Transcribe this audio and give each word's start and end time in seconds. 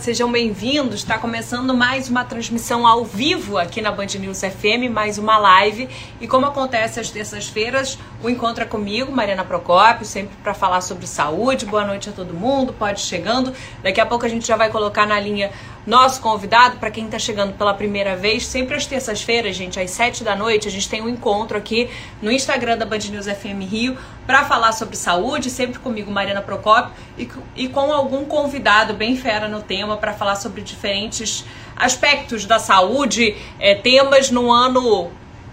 Sejam 0.00 0.32
bem-vindos. 0.32 1.00
Está 1.00 1.18
começando 1.18 1.74
mais 1.74 2.08
uma 2.08 2.24
transmissão 2.24 2.86
ao 2.86 3.04
vivo 3.04 3.58
aqui 3.58 3.82
na 3.82 3.92
Band 3.92 4.06
News 4.18 4.40
FM, 4.40 4.90
mais 4.90 5.18
uma 5.18 5.36
live. 5.36 5.90
E 6.18 6.26
como 6.26 6.46
acontece 6.46 6.98
às 6.98 7.10
terças-feiras, 7.10 7.98
o 8.22 8.30
encontro 8.30 8.64
é 8.64 8.66
comigo, 8.66 9.12
Mariana 9.12 9.44
Procópio, 9.44 10.06
sempre 10.06 10.34
para 10.42 10.54
falar 10.54 10.80
sobre 10.80 11.06
saúde. 11.06 11.66
Boa 11.66 11.84
noite 11.84 12.08
a 12.08 12.12
todo 12.12 12.32
mundo, 12.32 12.72
pode 12.72 13.02
chegando. 13.02 13.52
Daqui 13.82 14.00
a 14.00 14.06
pouco 14.06 14.24
a 14.24 14.28
gente 14.30 14.48
já 14.48 14.56
vai 14.56 14.70
colocar 14.70 15.06
na 15.06 15.20
linha 15.20 15.50
nosso 15.86 16.20
convidado, 16.20 16.76
para 16.76 16.90
quem 16.90 17.06
está 17.06 17.18
chegando 17.18 17.54
pela 17.54 17.72
primeira 17.72 18.14
vez, 18.14 18.46
sempre 18.46 18.76
às 18.76 18.86
terças-feiras, 18.86 19.56
gente, 19.56 19.80
às 19.80 19.90
sete 19.90 20.22
da 20.22 20.36
noite, 20.36 20.68
a 20.68 20.70
gente 20.70 20.88
tem 20.88 21.00
um 21.00 21.08
encontro 21.08 21.56
aqui 21.56 21.88
no 22.20 22.30
Instagram 22.30 22.76
da 22.76 22.84
Band 22.84 22.98
News 23.10 23.26
FM 23.26 23.62
Rio 23.68 23.96
para 24.26 24.44
falar 24.44 24.72
sobre 24.72 24.96
saúde, 24.96 25.50
sempre 25.50 25.78
comigo, 25.78 26.10
Mariana 26.10 26.42
Procópio, 26.42 26.92
e, 27.18 27.28
e 27.56 27.68
com 27.68 27.92
algum 27.92 28.24
convidado 28.24 28.94
bem 28.94 29.16
fera 29.16 29.48
no 29.48 29.62
tema 29.62 29.96
para 29.96 30.12
falar 30.12 30.36
sobre 30.36 30.60
diferentes 30.60 31.44
aspectos 31.76 32.44
da 32.44 32.58
saúde, 32.58 33.34
é, 33.58 33.74
temas 33.74 34.30
no 34.30 34.52
ano. 34.52 35.10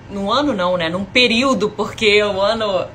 No 0.09 0.31
ano 0.31 0.53
não, 0.53 0.78
né? 0.78 0.88
Num 0.88 1.03
período, 1.03 1.70
porque 1.70 2.23
o 2.23 2.39
ano 2.39 2.88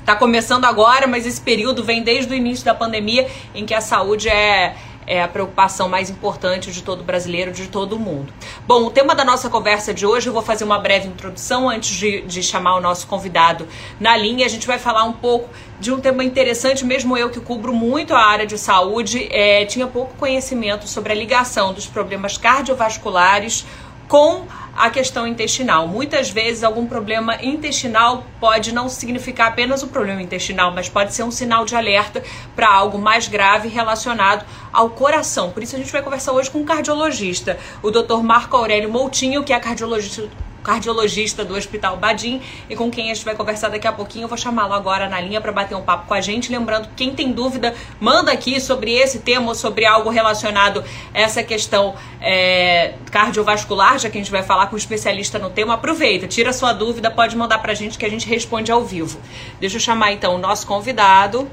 está 0.00 0.16
começando 0.16 0.64
agora, 0.64 1.06
mas 1.06 1.24
esse 1.24 1.40
período 1.40 1.84
vem 1.84 2.02
desde 2.02 2.32
o 2.32 2.36
início 2.36 2.64
da 2.64 2.74
pandemia 2.74 3.28
em 3.54 3.64
que 3.64 3.72
a 3.72 3.80
saúde 3.80 4.28
é 4.28 4.74
é 5.12 5.22
a 5.22 5.28
preocupação 5.28 5.90
mais 5.90 6.08
importante 6.08 6.72
de 6.72 6.82
todo 6.82 7.04
brasileiro, 7.04 7.52
de 7.52 7.68
todo 7.68 7.98
mundo. 7.98 8.32
Bom, 8.66 8.86
o 8.86 8.90
tema 8.90 9.14
da 9.14 9.22
nossa 9.22 9.50
conversa 9.50 9.92
de 9.92 10.06
hoje, 10.06 10.28
eu 10.28 10.32
vou 10.32 10.40
fazer 10.40 10.64
uma 10.64 10.78
breve 10.78 11.06
introdução 11.06 11.68
antes 11.68 11.94
de, 11.94 12.22
de 12.22 12.42
chamar 12.42 12.76
o 12.76 12.80
nosso 12.80 13.06
convidado 13.06 13.68
na 14.00 14.16
linha. 14.16 14.46
A 14.46 14.48
gente 14.48 14.66
vai 14.66 14.78
falar 14.78 15.04
um 15.04 15.12
pouco 15.12 15.50
de 15.78 15.92
um 15.92 16.00
tema 16.00 16.24
interessante, 16.24 16.82
mesmo 16.82 17.14
eu 17.14 17.28
que 17.28 17.40
cubro 17.40 17.74
muito 17.74 18.14
a 18.14 18.24
área 18.24 18.46
de 18.46 18.56
saúde, 18.56 19.28
é, 19.30 19.66
tinha 19.66 19.86
pouco 19.86 20.14
conhecimento 20.14 20.88
sobre 20.88 21.12
a 21.12 21.14
ligação 21.14 21.74
dos 21.74 21.86
problemas 21.86 22.38
cardiovasculares 22.38 23.66
com 24.08 24.46
a 24.76 24.90
questão 24.90 25.26
intestinal. 25.26 25.86
Muitas 25.86 26.30
vezes, 26.30 26.64
algum 26.64 26.86
problema 26.86 27.36
intestinal 27.42 28.24
pode 28.40 28.72
não 28.72 28.88
significar 28.88 29.48
apenas 29.48 29.82
o 29.82 29.88
problema 29.88 30.22
intestinal, 30.22 30.72
mas 30.72 30.88
pode 30.88 31.14
ser 31.14 31.22
um 31.22 31.30
sinal 31.30 31.64
de 31.64 31.76
alerta 31.76 32.22
para 32.56 32.72
algo 32.72 32.98
mais 32.98 33.28
grave 33.28 33.68
relacionado 33.68 34.44
ao 34.72 34.90
coração. 34.90 35.50
Por 35.50 35.62
isso, 35.62 35.76
a 35.76 35.78
gente 35.78 35.92
vai 35.92 36.02
conversar 36.02 36.32
hoje 36.32 36.50
com 36.50 36.60
um 36.60 36.64
cardiologista, 36.64 37.58
o 37.82 37.90
Dr. 37.90 38.22
Marco 38.22 38.56
Aurélio 38.56 38.90
Moutinho, 38.90 39.44
que 39.44 39.52
é 39.52 39.60
cardiologista 39.60 40.28
cardiologista 40.62 41.44
do 41.44 41.54
Hospital 41.54 41.96
Badim 41.96 42.40
e 42.68 42.76
com 42.76 42.90
quem 42.90 43.10
a 43.10 43.14
gente 43.14 43.24
vai 43.24 43.34
conversar 43.34 43.68
daqui 43.68 43.86
a 43.86 43.92
pouquinho. 43.92 44.24
Eu 44.24 44.28
vou 44.28 44.38
chamá-lo 44.38 44.72
agora 44.72 45.08
na 45.08 45.20
linha 45.20 45.40
para 45.40 45.52
bater 45.52 45.74
um 45.74 45.82
papo 45.82 46.06
com 46.06 46.14
a 46.14 46.20
gente. 46.20 46.50
Lembrando, 46.50 46.88
quem 46.96 47.14
tem 47.14 47.32
dúvida, 47.32 47.74
manda 48.00 48.32
aqui 48.32 48.60
sobre 48.60 48.92
esse 48.92 49.20
tema 49.20 49.48
ou 49.48 49.54
sobre 49.54 49.84
algo 49.84 50.10
relacionado 50.10 50.84
a 51.12 51.20
essa 51.20 51.42
questão 51.42 51.94
é, 52.20 52.94
cardiovascular, 53.10 53.98
já 53.98 54.08
que 54.08 54.18
a 54.18 54.20
gente 54.20 54.30
vai 54.30 54.42
falar 54.42 54.66
com 54.66 54.74
um 54.74 54.78
especialista 54.78 55.38
no 55.38 55.50
tema. 55.50 55.74
Aproveita, 55.74 56.26
tira 56.26 56.52
sua 56.52 56.72
dúvida, 56.72 57.10
pode 57.10 57.36
mandar 57.36 57.58
para 57.58 57.72
a 57.72 57.74
gente 57.74 57.98
que 57.98 58.04
a 58.04 58.10
gente 58.10 58.28
responde 58.28 58.70
ao 58.70 58.84
vivo. 58.84 59.20
Deixa 59.60 59.76
eu 59.76 59.80
chamar 59.80 60.12
então 60.12 60.34
o 60.34 60.38
nosso 60.38 60.66
convidado. 60.66 61.50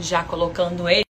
Já 0.00 0.22
colocando 0.22 0.88
ele. 0.88 1.04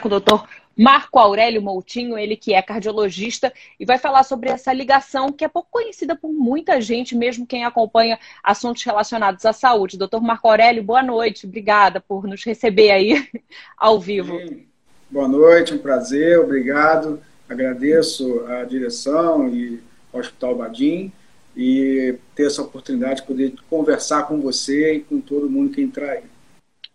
Com 0.00 0.08
o 0.08 0.10
doutor 0.10 0.46
Marco 0.76 1.18
Aurélio 1.18 1.62
Moutinho, 1.62 2.18
ele 2.18 2.36
que 2.36 2.52
é 2.52 2.60
cardiologista, 2.60 3.52
e 3.80 3.86
vai 3.86 3.96
falar 3.96 4.24
sobre 4.24 4.50
essa 4.50 4.72
ligação 4.72 5.32
que 5.32 5.44
é 5.44 5.48
pouco 5.48 5.68
conhecida 5.70 6.14
por 6.14 6.30
muita 6.30 6.80
gente, 6.80 7.16
mesmo 7.16 7.46
quem 7.46 7.64
acompanha 7.64 8.18
assuntos 8.42 8.82
relacionados 8.84 9.46
à 9.46 9.54
saúde. 9.54 9.96
Doutor 9.96 10.20
Marco 10.20 10.48
Aurélio, 10.48 10.82
boa 10.82 11.02
noite, 11.02 11.46
obrigada 11.46 11.98
por 11.98 12.26
nos 12.26 12.44
receber 12.44 12.90
aí 12.90 13.26
ao 13.78 13.98
vivo. 13.98 14.38
Sim. 14.38 14.66
Boa 15.10 15.28
noite, 15.28 15.72
um 15.72 15.78
prazer, 15.78 16.38
obrigado. 16.38 17.22
Agradeço 17.48 18.44
a 18.46 18.64
direção 18.64 19.48
e 19.48 19.80
ao 20.12 20.20
Hospital 20.20 20.56
Badim 20.56 21.12
e 21.56 22.18
ter 22.34 22.48
essa 22.48 22.60
oportunidade 22.60 23.20
de 23.20 23.26
poder 23.26 23.54
conversar 23.70 24.24
com 24.24 24.40
você 24.40 24.96
e 24.96 25.00
com 25.00 25.20
todo 25.20 25.48
mundo 25.48 25.72
que 25.72 25.80
entrar 25.80 26.10
aí. 26.10 26.24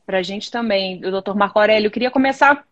Para 0.06 0.20
a 0.20 0.24
gente 0.24 0.52
também, 0.52 1.00
doutor 1.00 1.36
Marco 1.36 1.58
Aurélio, 1.58 1.88
eu 1.88 1.92
queria 1.92 2.12
começar 2.12 2.66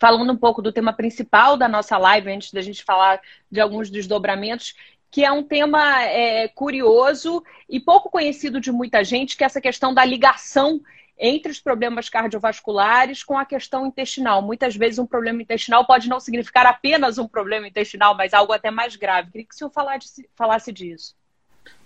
falando 0.00 0.32
um 0.32 0.36
pouco 0.36 0.62
do 0.62 0.72
tema 0.72 0.92
principal 0.92 1.56
da 1.56 1.68
nossa 1.68 1.96
live, 1.98 2.30
antes 2.30 2.52
da 2.52 2.60
gente 2.60 2.84
falar 2.84 3.20
de 3.50 3.60
alguns 3.60 3.90
desdobramentos, 3.90 4.74
que 5.10 5.24
é 5.24 5.32
um 5.32 5.42
tema 5.42 6.02
é, 6.02 6.48
curioso 6.48 7.42
e 7.68 7.80
pouco 7.80 8.10
conhecido 8.10 8.60
de 8.60 8.70
muita 8.70 9.02
gente, 9.02 9.36
que 9.36 9.44
é 9.44 9.46
essa 9.46 9.60
questão 9.60 9.94
da 9.94 10.04
ligação 10.04 10.80
entre 11.18 11.50
os 11.50 11.58
problemas 11.58 12.08
cardiovasculares 12.08 13.24
com 13.24 13.38
a 13.38 13.44
questão 13.44 13.86
intestinal. 13.86 14.42
Muitas 14.42 14.76
vezes 14.76 14.98
um 14.98 15.06
problema 15.06 15.40
intestinal 15.40 15.86
pode 15.86 16.08
não 16.08 16.20
significar 16.20 16.66
apenas 16.66 17.16
um 17.18 17.26
problema 17.26 17.66
intestinal, 17.66 18.14
mas 18.14 18.34
algo 18.34 18.52
até 18.52 18.70
mais 18.70 18.96
grave. 18.96 19.30
Queria 19.30 19.46
que 19.46 19.54
o 19.54 19.56
senhor 19.56 19.70
falasse, 19.70 20.28
falasse 20.34 20.72
disso. 20.72 21.14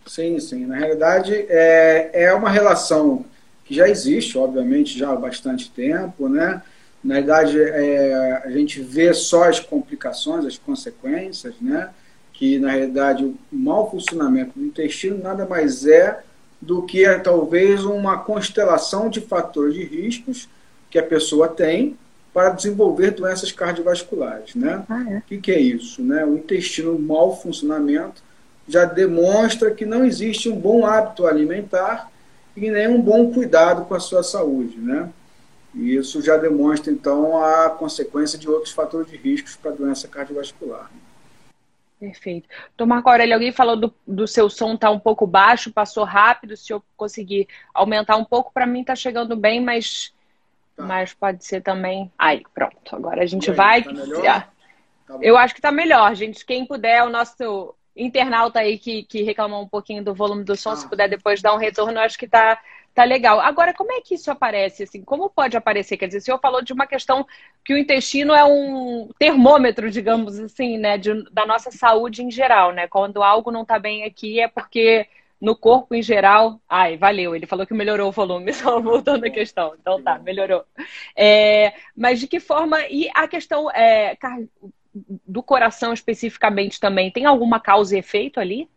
Sim, 0.06 0.40
sim. 0.40 0.66
Na 0.66 0.76
realidade, 0.76 1.34
é, 1.48 2.10
é 2.12 2.34
uma 2.34 2.50
relação 2.50 3.24
que 3.64 3.74
já 3.74 3.88
existe, 3.88 4.36
obviamente, 4.36 4.98
já 4.98 5.12
há 5.12 5.16
bastante 5.16 5.70
tempo, 5.70 6.28
né? 6.28 6.60
Na 7.02 7.14
verdade, 7.14 7.60
é, 7.60 8.42
a 8.44 8.50
gente 8.50 8.80
vê 8.80 9.12
só 9.14 9.48
as 9.48 9.58
complicações, 9.58 10.44
as 10.44 10.58
consequências, 10.58 11.54
né? 11.60 11.90
que, 12.40 12.58
na 12.58 12.70
realidade, 12.70 13.22
o 13.24 13.36
mau 13.52 13.90
funcionamento 13.90 14.58
do 14.58 14.64
intestino 14.64 15.22
nada 15.22 15.44
mais 15.44 15.86
é 15.86 16.22
do 16.60 16.82
que, 16.82 17.06
talvez, 17.18 17.84
uma 17.84 18.18
constelação 18.18 19.10
de 19.10 19.20
fatores 19.20 19.74
de 19.74 19.84
riscos 19.84 20.48
que 20.90 20.98
a 20.98 21.02
pessoa 21.02 21.48
tem 21.48 21.98
para 22.32 22.50
desenvolver 22.50 23.10
doenças 23.10 23.52
cardiovasculares. 23.52 24.54
Né? 24.54 24.82
Ah, 24.88 25.04
é. 25.10 25.18
O 25.18 25.22
que, 25.22 25.38
que 25.38 25.52
é 25.52 25.60
isso? 25.60 26.02
Né? 26.02 26.24
O 26.24 26.36
intestino 26.36 26.98
mau 26.98 27.36
funcionamento 27.36 28.22
já 28.66 28.84
demonstra 28.84 29.70
que 29.72 29.84
não 29.84 30.04
existe 30.04 30.48
um 30.48 30.56
bom 30.56 30.86
hábito 30.86 31.26
alimentar 31.26 32.10
e 32.56 32.70
nem 32.70 32.88
um 32.88 33.00
bom 33.00 33.32
cuidado 33.32 33.84
com 33.84 33.94
a 33.94 34.00
sua 34.00 34.22
saúde. 34.22 34.78
Né? 34.78 35.10
E 35.74 35.94
isso 35.94 36.20
já 36.20 36.36
demonstra, 36.36 36.92
então, 36.92 37.42
a 37.42 37.70
consequência 37.70 38.38
de 38.38 38.48
outros 38.48 38.72
fatores 38.72 39.08
de 39.08 39.16
riscos 39.16 39.56
para 39.56 39.70
a 39.70 39.74
doença 39.74 40.08
cardiovascular. 40.08 40.90
Perfeito. 42.00 42.48
Então, 42.74 42.86
Marco 42.86 43.10
Aurélio, 43.10 43.34
alguém 43.34 43.52
falou 43.52 43.76
do, 43.76 43.94
do 44.06 44.26
seu 44.26 44.48
som 44.48 44.72
estar 44.72 44.88
tá 44.88 44.90
um 44.90 44.98
pouco 44.98 45.26
baixo, 45.26 45.70
passou 45.70 46.02
rápido, 46.02 46.56
se 46.56 46.72
eu 46.72 46.82
conseguir 46.96 47.46
aumentar 47.74 48.16
um 48.16 48.24
pouco, 48.24 48.50
para 48.52 48.66
mim 48.66 48.80
está 48.80 48.96
chegando 48.96 49.36
bem, 49.36 49.60
mas, 49.60 50.12
tá. 50.74 50.82
mas 50.82 51.12
pode 51.12 51.44
ser 51.44 51.60
também. 51.60 52.10
Aí, 52.18 52.42
pronto. 52.54 52.96
Agora 52.96 53.22
a 53.22 53.26
gente 53.26 53.50
aí, 53.50 53.56
vai. 53.56 53.82
Tá 53.82 53.92
melhor? 53.92 54.22
Tá 55.06 55.18
eu 55.20 55.36
acho 55.36 55.52
que 55.52 55.60
está 55.60 55.70
melhor, 55.70 56.14
gente. 56.14 56.44
Quem 56.44 56.64
puder, 56.64 57.04
o 57.04 57.10
nosso 57.10 57.74
internauta 57.94 58.60
aí 58.60 58.78
que, 58.78 59.02
que 59.02 59.22
reclamou 59.22 59.62
um 59.62 59.68
pouquinho 59.68 60.02
do 60.02 60.14
volume 60.14 60.42
do 60.42 60.56
som, 60.56 60.74
se 60.74 60.84
tá. 60.84 60.88
puder 60.88 61.08
depois 61.08 61.42
dar 61.42 61.54
um 61.54 61.58
retorno, 61.58 61.98
eu 61.98 62.02
acho 62.02 62.18
que 62.18 62.24
está 62.24 62.58
Tá 62.94 63.04
legal. 63.04 63.40
Agora, 63.40 63.72
como 63.72 63.92
é 63.92 64.00
que 64.00 64.14
isso 64.14 64.30
aparece? 64.30 64.82
Assim, 64.82 65.02
como 65.02 65.30
pode 65.30 65.56
aparecer? 65.56 65.96
Quer 65.96 66.06
dizer, 66.06 66.18
o 66.18 66.22
senhor 66.22 66.40
falou 66.40 66.60
de 66.60 66.72
uma 66.72 66.86
questão 66.86 67.26
que 67.64 67.72
o 67.72 67.78
intestino 67.78 68.34
é 68.34 68.44
um 68.44 69.08
termômetro, 69.18 69.90
digamos 69.90 70.38
assim, 70.38 70.76
né, 70.76 70.98
de, 70.98 71.24
da 71.30 71.46
nossa 71.46 71.70
saúde 71.70 72.22
em 72.22 72.30
geral, 72.30 72.72
né? 72.72 72.88
Quando 72.88 73.22
algo 73.22 73.50
não 73.50 73.62
está 73.62 73.78
bem 73.78 74.04
aqui 74.04 74.40
é 74.40 74.48
porque 74.48 75.06
no 75.40 75.56
corpo 75.56 75.94
em 75.94 76.02
geral. 76.02 76.60
Ai, 76.68 76.96
valeu. 76.96 77.34
Ele 77.34 77.46
falou 77.46 77.66
que 77.66 77.72
melhorou 77.72 78.08
o 78.08 78.12
volume, 78.12 78.52
só 78.54 78.80
voltando 78.80 79.24
a 79.24 79.30
questão. 79.30 79.74
Então 79.80 80.02
tá, 80.02 80.18
melhorou. 80.18 80.64
É, 81.16 81.72
mas 81.96 82.20
de 82.20 82.26
que 82.26 82.38
forma. 82.38 82.80
E 82.88 83.08
a 83.14 83.26
questão 83.26 83.70
é, 83.70 84.16
do 85.26 85.42
coração 85.42 85.92
especificamente 85.92 86.78
também, 86.78 87.10
tem 87.10 87.24
alguma 87.24 87.60
causa 87.60 87.96
e 87.96 87.98
efeito 87.98 88.40
ali? 88.40 88.68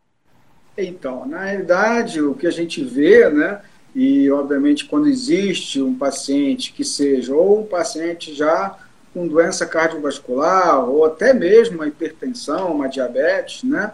Então, 0.78 1.26
na 1.26 1.46
realidade, 1.46 2.22
o 2.22 2.34
que 2.34 2.48
a 2.48 2.52
gente 2.52 2.84
vê, 2.84 3.30
né? 3.30 3.62
E, 3.96 4.30
obviamente, 4.32 4.86
quando 4.86 5.08
existe 5.08 5.82
um 5.82 5.96
paciente 5.96 6.74
que 6.74 6.84
seja 6.84 7.36
ou 7.36 7.62
um 7.62 7.66
paciente 7.66 8.34
já 8.34 8.78
com 9.14 9.28
doença 9.28 9.66
cardiovascular, 9.66 10.90
ou 10.90 11.06
até 11.06 11.34
mesmo 11.34 11.76
uma 11.76 11.88
hipertensão, 11.88 12.74
uma 12.74 12.88
diabetes, 12.88 13.64
né? 13.64 13.94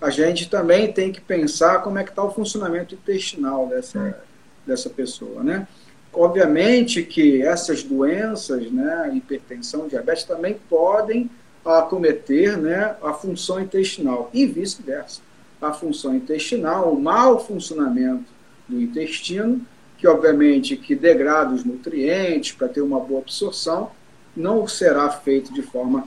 A 0.00 0.10
gente 0.10 0.48
também 0.48 0.92
tem 0.92 1.10
que 1.10 1.20
pensar 1.20 1.82
como 1.82 1.98
é 1.98 2.04
que 2.04 2.10
está 2.10 2.22
o 2.22 2.30
funcionamento 2.30 2.94
intestinal 2.94 3.66
dessa, 3.66 4.22
dessa 4.66 4.90
pessoa, 4.90 5.42
né? 5.42 5.66
Obviamente 6.12 7.02
que 7.02 7.42
essas 7.42 7.82
doenças, 7.82 8.70
né, 8.70 9.10
hipertensão, 9.14 9.88
diabetes, 9.88 10.24
também 10.24 10.58
podem 10.68 11.30
acometer 11.64 12.56
né, 12.56 12.96
a 13.02 13.12
função 13.12 13.60
intestinal 13.60 14.30
e 14.32 14.46
vice-versa. 14.46 15.20
A 15.60 15.72
função 15.72 16.14
intestinal, 16.14 16.92
o 16.92 17.00
mau 17.00 17.44
funcionamento 17.44 18.37
do 18.68 18.80
intestino, 18.80 19.60
que 19.96 20.06
obviamente 20.06 20.76
que 20.76 20.94
degrada 20.94 21.54
os 21.54 21.64
nutrientes 21.64 22.52
para 22.52 22.68
ter 22.68 22.80
uma 22.80 23.00
boa 23.00 23.20
absorção, 23.20 23.90
não 24.36 24.68
será 24.68 25.08
feito 25.10 25.52
de 25.52 25.62
forma 25.62 26.06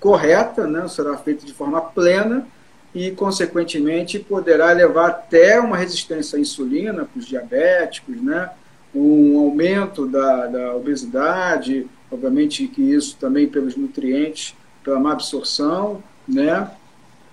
correta, 0.00 0.66
né? 0.66 0.80
não 0.80 0.88
será 0.88 1.16
feito 1.16 1.46
de 1.46 1.52
forma 1.52 1.80
plena 1.80 2.46
e, 2.94 3.10
consequentemente, 3.10 4.18
poderá 4.18 4.72
levar 4.72 5.08
até 5.08 5.60
uma 5.60 5.76
resistência 5.76 6.36
à 6.36 6.40
insulina 6.40 7.04
para 7.04 7.18
os 7.18 7.26
diabéticos, 7.26 8.20
né? 8.20 8.50
um 8.94 9.38
aumento 9.38 10.06
da, 10.06 10.46
da 10.46 10.74
obesidade 10.74 11.86
obviamente 12.10 12.66
que 12.66 12.82
isso 12.82 13.16
também 13.18 13.46
pelos 13.46 13.76
nutrientes, 13.76 14.54
pela 14.82 14.98
má 14.98 15.12
absorção, 15.12 16.02
né? 16.26 16.70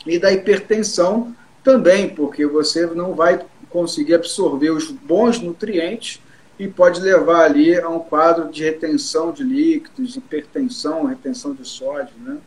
E 0.06 0.20
da 0.20 0.32
hipertensão 0.32 1.36
também, 1.64 2.10
porque 2.10 2.46
você 2.46 2.86
não 2.88 3.14
vai 3.14 3.44
conseguir 3.76 4.14
absorver 4.14 4.70
os 4.70 4.90
bons 4.90 5.42
nutrientes 5.42 6.22
e 6.58 6.66
pode 6.66 7.02
levar 7.02 7.42
ali 7.42 7.78
a 7.78 7.90
um 7.90 8.00
quadro 8.00 8.50
de 8.50 8.64
retenção 8.64 9.34
de 9.34 9.44
líquidos, 9.44 10.16
hipertensão, 10.16 11.04
retenção 11.04 11.54
de 11.54 11.68
sódio, 11.68 12.16
né? 12.20 12.38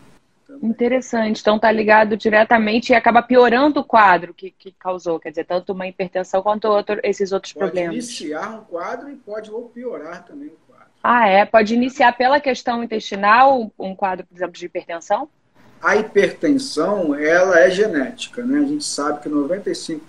Também. 0.46 0.70
Interessante. 0.70 1.42
Então 1.42 1.58
tá 1.58 1.70
ligado 1.70 2.16
diretamente 2.16 2.92
e 2.92 2.94
acaba 2.94 3.20
piorando 3.20 3.80
o 3.80 3.84
quadro 3.84 4.32
que, 4.32 4.50
que 4.50 4.72
causou, 4.72 5.20
quer 5.20 5.28
dizer, 5.28 5.44
tanto 5.44 5.74
uma 5.74 5.86
hipertensão 5.86 6.40
quanto 6.42 6.66
outro, 6.66 6.98
esses 7.02 7.30
outros 7.30 7.52
pode 7.52 7.66
problemas. 7.66 7.94
Pode 7.94 8.06
iniciar 8.06 8.60
um 8.60 8.64
quadro 8.64 9.10
e 9.10 9.16
pode 9.16 9.50
ou 9.50 9.68
piorar 9.68 10.24
também 10.24 10.48
o 10.48 10.56
quadro. 10.66 10.86
Ah, 11.02 11.28
é? 11.28 11.44
Pode 11.44 11.74
iniciar 11.74 12.16
pela 12.16 12.40
questão 12.40 12.82
intestinal 12.82 13.70
um 13.78 13.94
quadro, 13.94 14.26
por 14.26 14.34
exemplo, 14.34 14.54
de 14.54 14.64
hipertensão? 14.64 15.28
A 15.82 15.96
hipertensão, 15.96 17.14
ela 17.14 17.60
é 17.60 17.70
genética, 17.70 18.42
né? 18.42 18.58
A 18.58 18.66
gente 18.66 18.84
sabe 18.84 19.20
que 19.20 19.28
95% 19.28 20.00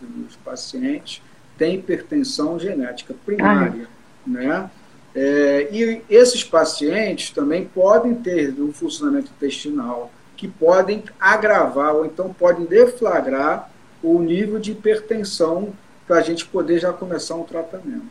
dos 0.00 0.36
pacientes 0.36 1.22
têm 1.58 1.76
hipertensão 1.76 2.58
genética 2.58 3.14
primária, 3.24 3.86
ah. 3.86 4.30
né? 4.30 4.70
É, 5.14 5.68
e 5.70 6.02
esses 6.10 6.42
pacientes 6.42 7.30
também 7.30 7.64
podem 7.66 8.14
ter 8.14 8.52
um 8.58 8.72
funcionamento 8.72 9.30
intestinal 9.36 10.10
que 10.36 10.48
podem 10.48 11.04
agravar 11.20 11.94
ou 11.94 12.04
então 12.04 12.32
podem 12.32 12.64
deflagrar 12.64 13.70
o 14.02 14.18
nível 14.20 14.58
de 14.58 14.72
hipertensão 14.72 15.72
para 16.06 16.16
a 16.16 16.20
gente 16.20 16.44
poder 16.44 16.80
já 16.80 16.92
começar 16.92 17.36
um 17.36 17.44
tratamento. 17.44 18.10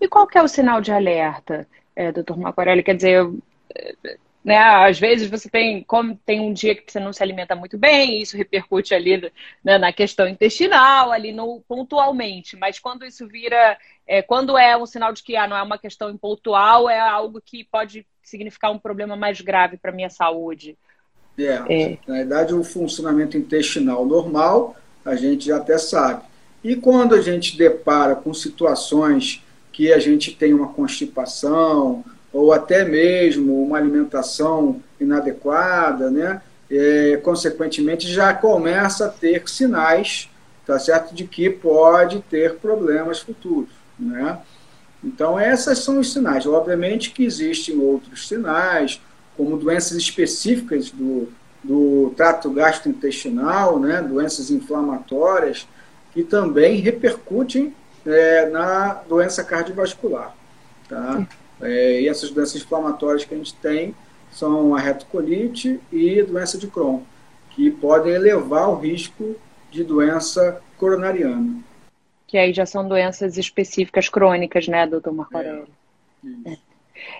E 0.00 0.06
qual 0.06 0.26
que 0.26 0.36
é 0.36 0.42
o 0.42 0.48
sinal 0.48 0.80
de 0.80 0.92
alerta, 0.92 1.66
é, 1.96 2.12
doutor 2.12 2.38
Macorelli? 2.38 2.82
Quer 2.82 2.94
dizer, 2.94 3.28
né? 4.48 4.56
Às 4.56 4.98
vezes 4.98 5.28
você 5.28 5.46
tem, 5.46 5.82
como 5.82 6.18
tem 6.24 6.40
um 6.40 6.54
dia 6.54 6.74
que 6.74 6.90
você 6.90 6.98
não 6.98 7.12
se 7.12 7.22
alimenta 7.22 7.54
muito 7.54 7.76
bem, 7.76 8.22
isso 8.22 8.34
repercute 8.34 8.94
ali 8.94 9.30
né, 9.62 9.76
na 9.76 9.92
questão 9.92 10.26
intestinal, 10.26 11.12
ali 11.12 11.32
no 11.32 11.60
pontualmente. 11.68 12.56
Mas 12.56 12.78
quando 12.78 13.04
isso 13.04 13.28
vira, 13.28 13.76
é, 14.06 14.22
quando 14.22 14.56
é 14.56 14.74
um 14.74 14.86
sinal 14.86 15.12
de 15.12 15.22
que 15.22 15.36
ah, 15.36 15.46
não 15.46 15.54
é 15.54 15.62
uma 15.62 15.76
questão 15.76 16.16
pontual, 16.16 16.88
é 16.88 16.98
algo 16.98 17.42
que 17.44 17.62
pode 17.62 18.06
significar 18.22 18.72
um 18.72 18.78
problema 18.78 19.14
mais 19.16 19.38
grave 19.38 19.76
para 19.76 19.92
minha 19.92 20.08
saúde. 20.08 20.78
É, 21.38 21.62
é, 21.68 21.98
na 22.06 22.14
verdade, 22.14 22.54
o 22.54 22.64
funcionamento 22.64 23.36
intestinal 23.36 24.06
normal, 24.06 24.76
a 25.04 25.14
gente 25.14 25.48
já 25.48 25.58
até 25.58 25.76
sabe. 25.76 26.22
E 26.64 26.74
quando 26.74 27.14
a 27.14 27.20
gente 27.20 27.54
depara 27.54 28.16
com 28.16 28.32
situações 28.32 29.44
que 29.70 29.92
a 29.92 29.98
gente 29.98 30.34
tem 30.34 30.54
uma 30.54 30.72
constipação, 30.72 32.02
ou 32.32 32.52
até 32.52 32.84
mesmo 32.84 33.62
uma 33.62 33.78
alimentação 33.78 34.82
inadequada, 35.00 36.10
né? 36.10 36.42
É, 36.70 37.18
consequentemente 37.22 38.06
já 38.06 38.34
começa 38.34 39.06
a 39.06 39.08
ter 39.08 39.48
sinais, 39.48 40.28
tá 40.66 40.78
certo, 40.78 41.14
de 41.14 41.24
que 41.24 41.48
pode 41.48 42.20
ter 42.28 42.56
problemas 42.56 43.20
futuros, 43.20 43.70
né? 43.98 44.38
Então 45.02 45.38
essas 45.38 45.78
são 45.78 45.98
os 45.98 46.12
sinais. 46.12 46.46
Obviamente 46.46 47.10
que 47.10 47.24
existem 47.24 47.78
outros 47.78 48.28
sinais, 48.28 49.00
como 49.36 49.56
doenças 49.56 49.96
específicas 49.96 50.90
do, 50.90 51.28
do 51.64 52.12
trato 52.16 52.50
gastrointestinal, 52.50 53.78
né? 53.78 54.02
Doenças 54.02 54.50
inflamatórias 54.50 55.66
que 56.12 56.22
também 56.22 56.80
repercutem 56.80 57.74
é, 58.04 58.48
na 58.50 58.94
doença 59.08 59.44
cardiovascular, 59.44 60.34
tá? 60.88 61.26
É, 61.60 62.00
e 62.00 62.08
essas 62.08 62.30
doenças 62.30 62.56
inflamatórias 62.56 63.24
que 63.24 63.34
a 63.34 63.36
gente 63.36 63.54
tem 63.54 63.94
são 64.30 64.74
a 64.74 64.80
retocolite 64.80 65.80
e 65.92 66.22
doença 66.22 66.58
de 66.58 66.66
Crohn, 66.68 67.00
que 67.50 67.70
podem 67.70 68.12
elevar 68.12 68.68
o 68.68 68.76
risco 68.76 69.36
de 69.70 69.82
doença 69.82 70.62
coronariana. 70.76 71.60
Que 72.26 72.38
aí 72.38 72.52
já 72.52 72.66
são 72.66 72.86
doenças 72.86 73.38
específicas 73.38 74.08
crônicas, 74.08 74.68
né, 74.68 74.86
doutor 74.86 75.12
Marco 75.12 75.36
é, 75.36 75.38
Aurélio? 75.38 75.68
É. 76.46 76.68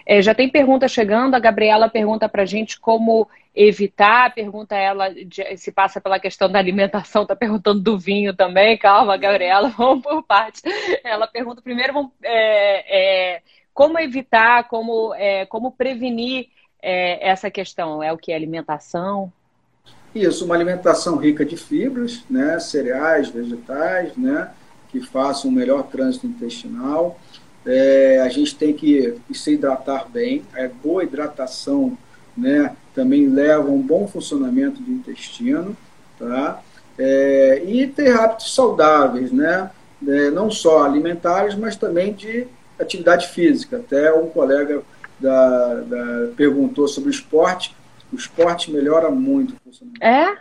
É, 0.04 0.22
já 0.22 0.34
tem 0.34 0.48
pergunta 0.48 0.88
chegando, 0.88 1.34
a 1.34 1.38
Gabriela 1.38 1.88
pergunta 1.88 2.28
para 2.28 2.42
a 2.42 2.46
gente 2.46 2.78
como 2.80 3.28
evitar, 3.54 4.34
pergunta 4.34 4.76
ela 4.76 5.08
de, 5.12 5.56
se 5.56 5.72
passa 5.72 6.00
pela 6.00 6.20
questão 6.20 6.48
da 6.50 6.58
alimentação, 6.58 7.22
está 7.22 7.34
perguntando 7.34 7.80
do 7.80 7.98
vinho 7.98 8.34
também, 8.34 8.76
calma, 8.76 9.16
Gabriela, 9.16 9.68
vamos 9.76 10.02
por 10.02 10.22
partes. 10.22 10.62
Ela 11.04 11.26
pergunta 11.26 11.62
primeiro, 11.62 12.10
é, 12.22 13.34
é, 13.36 13.42
como 13.78 13.96
evitar, 13.96 14.66
como, 14.66 15.14
é, 15.14 15.46
como 15.46 15.70
prevenir 15.70 16.48
é, 16.82 17.30
essa 17.30 17.48
questão? 17.48 18.02
É 18.02 18.12
o 18.12 18.18
que? 18.18 18.32
Alimentação? 18.32 19.32
Isso, 20.12 20.44
uma 20.44 20.56
alimentação 20.56 21.14
rica 21.16 21.44
de 21.44 21.56
fibras, 21.56 22.24
né, 22.28 22.58
cereais, 22.58 23.28
vegetais, 23.28 24.16
né, 24.16 24.50
que 24.88 25.00
façam 25.00 25.48
um 25.48 25.54
melhor 25.54 25.84
trânsito 25.84 26.26
intestinal. 26.26 27.20
É, 27.64 28.20
a 28.20 28.28
gente 28.28 28.56
tem 28.56 28.74
que 28.74 29.14
se 29.32 29.52
hidratar 29.52 30.08
bem. 30.08 30.42
É, 30.56 30.66
boa 30.66 31.04
hidratação 31.04 31.96
né, 32.36 32.74
também 32.92 33.28
leva 33.28 33.68
a 33.68 33.72
um 33.72 33.80
bom 33.80 34.08
funcionamento 34.08 34.82
do 34.82 34.90
intestino. 34.90 35.76
Tá? 36.18 36.60
É, 36.98 37.62
e 37.64 37.86
ter 37.86 38.10
hábitos 38.10 38.52
saudáveis, 38.52 39.30
né? 39.30 39.70
É, 40.04 40.30
não 40.30 40.50
só 40.50 40.84
alimentares, 40.84 41.54
mas 41.54 41.76
também 41.76 42.12
de 42.12 42.48
atividade 42.78 43.28
física. 43.28 43.78
Até 43.78 44.12
um 44.12 44.28
colega 44.28 44.82
da, 45.18 45.74
da, 45.74 46.28
perguntou 46.36 46.86
sobre 46.88 47.10
o 47.10 47.12
esporte. 47.12 47.74
O 48.12 48.16
esporte 48.16 48.70
melhora 48.70 49.10
muito 49.10 49.54
o 49.54 49.60
funcionamento. 49.64 50.04
É? 50.04 50.36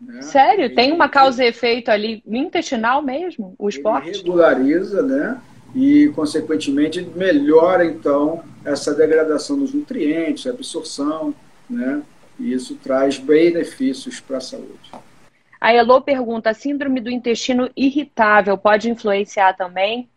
Né? 0.00 0.22
Sério? 0.22 0.64
Ele, 0.64 0.74
Tem 0.74 0.92
uma 0.92 1.08
causa 1.08 1.44
e 1.44 1.48
efeito 1.48 1.90
ali 1.90 2.22
intestinal 2.26 3.02
mesmo, 3.02 3.54
o 3.58 3.68
esporte? 3.68 4.10
regulariza, 4.10 5.02
né? 5.02 5.40
E, 5.74 6.10
consequentemente, 6.16 7.00
melhora, 7.14 7.84
então, 7.84 8.42
essa 8.64 8.92
degradação 8.92 9.58
dos 9.58 9.72
nutrientes, 9.72 10.46
a 10.46 10.50
absorção, 10.50 11.34
né? 11.68 12.02
E 12.38 12.52
isso 12.52 12.74
traz 12.76 13.18
benefícios 13.18 14.18
para 14.18 14.38
a 14.38 14.40
saúde. 14.40 14.90
A 15.60 15.72
Elo 15.72 16.00
pergunta: 16.00 16.50
a 16.50 16.54
síndrome 16.54 17.00
do 17.00 17.10
intestino 17.10 17.70
irritável 17.76 18.56
pode 18.56 18.90
influenciar 18.90 19.52
também? 19.52 20.08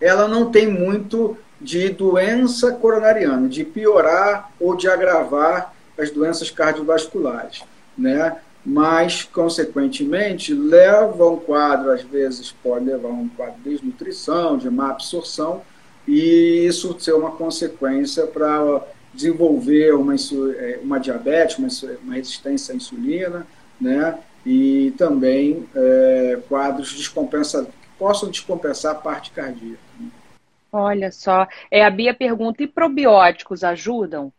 Ela 0.00 0.28
não 0.28 0.50
tem 0.50 0.66
muito 0.66 1.36
de 1.60 1.88
doença 1.88 2.72
coronariana, 2.72 3.48
de 3.48 3.64
piorar 3.64 4.50
ou 4.60 4.76
de 4.76 4.88
agravar 4.88 5.74
as 5.98 6.10
doenças 6.10 6.50
cardiovasculares, 6.50 7.64
né? 7.96 8.36
Mas, 8.64 9.22
consequentemente, 9.22 10.52
leva 10.52 11.28
um 11.28 11.36
quadro, 11.36 11.90
às 11.90 12.02
vezes 12.02 12.52
pode 12.62 12.84
levar 12.84 13.08
um 13.08 13.28
quadro 13.28 13.56
de 13.62 13.70
desnutrição, 13.70 14.58
de 14.58 14.70
má 14.70 14.90
absorção, 14.90 15.62
e 16.06 16.66
isso 16.66 16.94
ser 17.00 17.12
uma 17.12 17.32
consequência 17.32 18.26
para 18.26 18.82
desenvolver 19.12 19.94
uma, 19.94 20.14
é, 20.14 20.78
uma 20.82 20.98
diabetes, 20.98 21.58
uma, 21.58 21.68
uma 22.02 22.14
resistência 22.14 22.72
à 22.72 22.76
insulina, 22.76 23.46
né? 23.80 24.18
E 24.46 24.92
também 24.96 25.66
é, 25.74 26.38
quadros 26.48 26.92
descompensadores 26.94 27.74
possam 27.98 28.30
descompensar 28.30 28.92
a 28.92 28.94
parte 28.94 29.32
cardíaca. 29.32 29.87
Olha 30.72 31.10
só. 31.10 31.46
É, 31.70 31.84
a 31.84 31.90
Bia 31.90 32.14
pergunta: 32.14 32.62
e 32.62 32.66
probióticos 32.66 33.64
ajudam? 33.64 34.32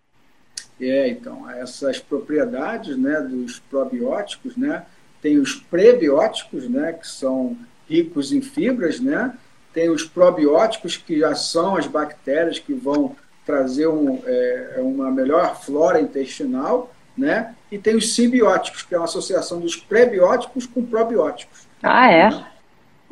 É, 0.79 1.09
então, 1.09 1.49
essas 1.49 1.99
propriedades 1.99 2.97
né, 2.97 3.19
dos 3.19 3.59
probióticos, 3.59 4.55
né, 4.55 4.85
tem 5.21 5.37
os 5.37 5.55
prebióticos, 5.55 6.69
né, 6.69 6.93
que 6.93 7.07
são 7.07 7.57
ricos 7.89 8.31
em 8.31 8.41
fibras, 8.41 8.99
né, 8.99 9.33
tem 9.73 9.89
os 9.89 10.03
probióticos, 10.03 10.95
que 10.95 11.19
já 11.19 11.35
são 11.35 11.75
as 11.75 11.85
bactérias 11.85 12.59
que 12.59 12.73
vão 12.73 13.15
trazer 13.45 13.87
um, 13.87 14.21
é, 14.25 14.75
uma 14.77 15.11
melhor 15.11 15.61
flora 15.61 15.99
intestinal, 15.99 16.93
né, 17.17 17.53
e 17.69 17.77
tem 17.77 17.95
os 17.95 18.15
simbióticos, 18.15 18.81
que 18.81 18.95
é 18.95 18.97
uma 18.97 19.03
associação 19.03 19.59
dos 19.59 19.75
prebióticos 19.75 20.65
com 20.65 20.85
probióticos. 20.85 21.67
Ah, 21.83 22.09
é? 22.09 22.29
Né? 22.29 22.47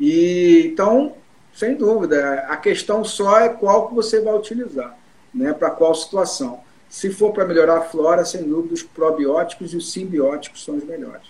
E 0.00 0.70
então, 0.72 1.14
sem 1.58 1.74
dúvida, 1.74 2.46
a 2.48 2.56
questão 2.56 3.02
só 3.02 3.40
é 3.40 3.48
qual 3.48 3.88
que 3.88 3.94
você 3.96 4.20
vai 4.20 4.32
utilizar, 4.32 4.96
né, 5.34 5.52
para 5.52 5.72
qual 5.72 5.92
situação. 5.92 6.60
Se 6.88 7.10
for 7.10 7.32
para 7.32 7.44
melhorar 7.44 7.78
a 7.78 7.80
flora, 7.80 8.24
sem 8.24 8.48
dúvida, 8.48 8.74
os 8.74 8.84
probióticos 8.84 9.74
e 9.74 9.76
os 9.76 9.90
simbióticos 9.90 10.62
são 10.62 10.76
os 10.76 10.84
melhores. 10.84 11.26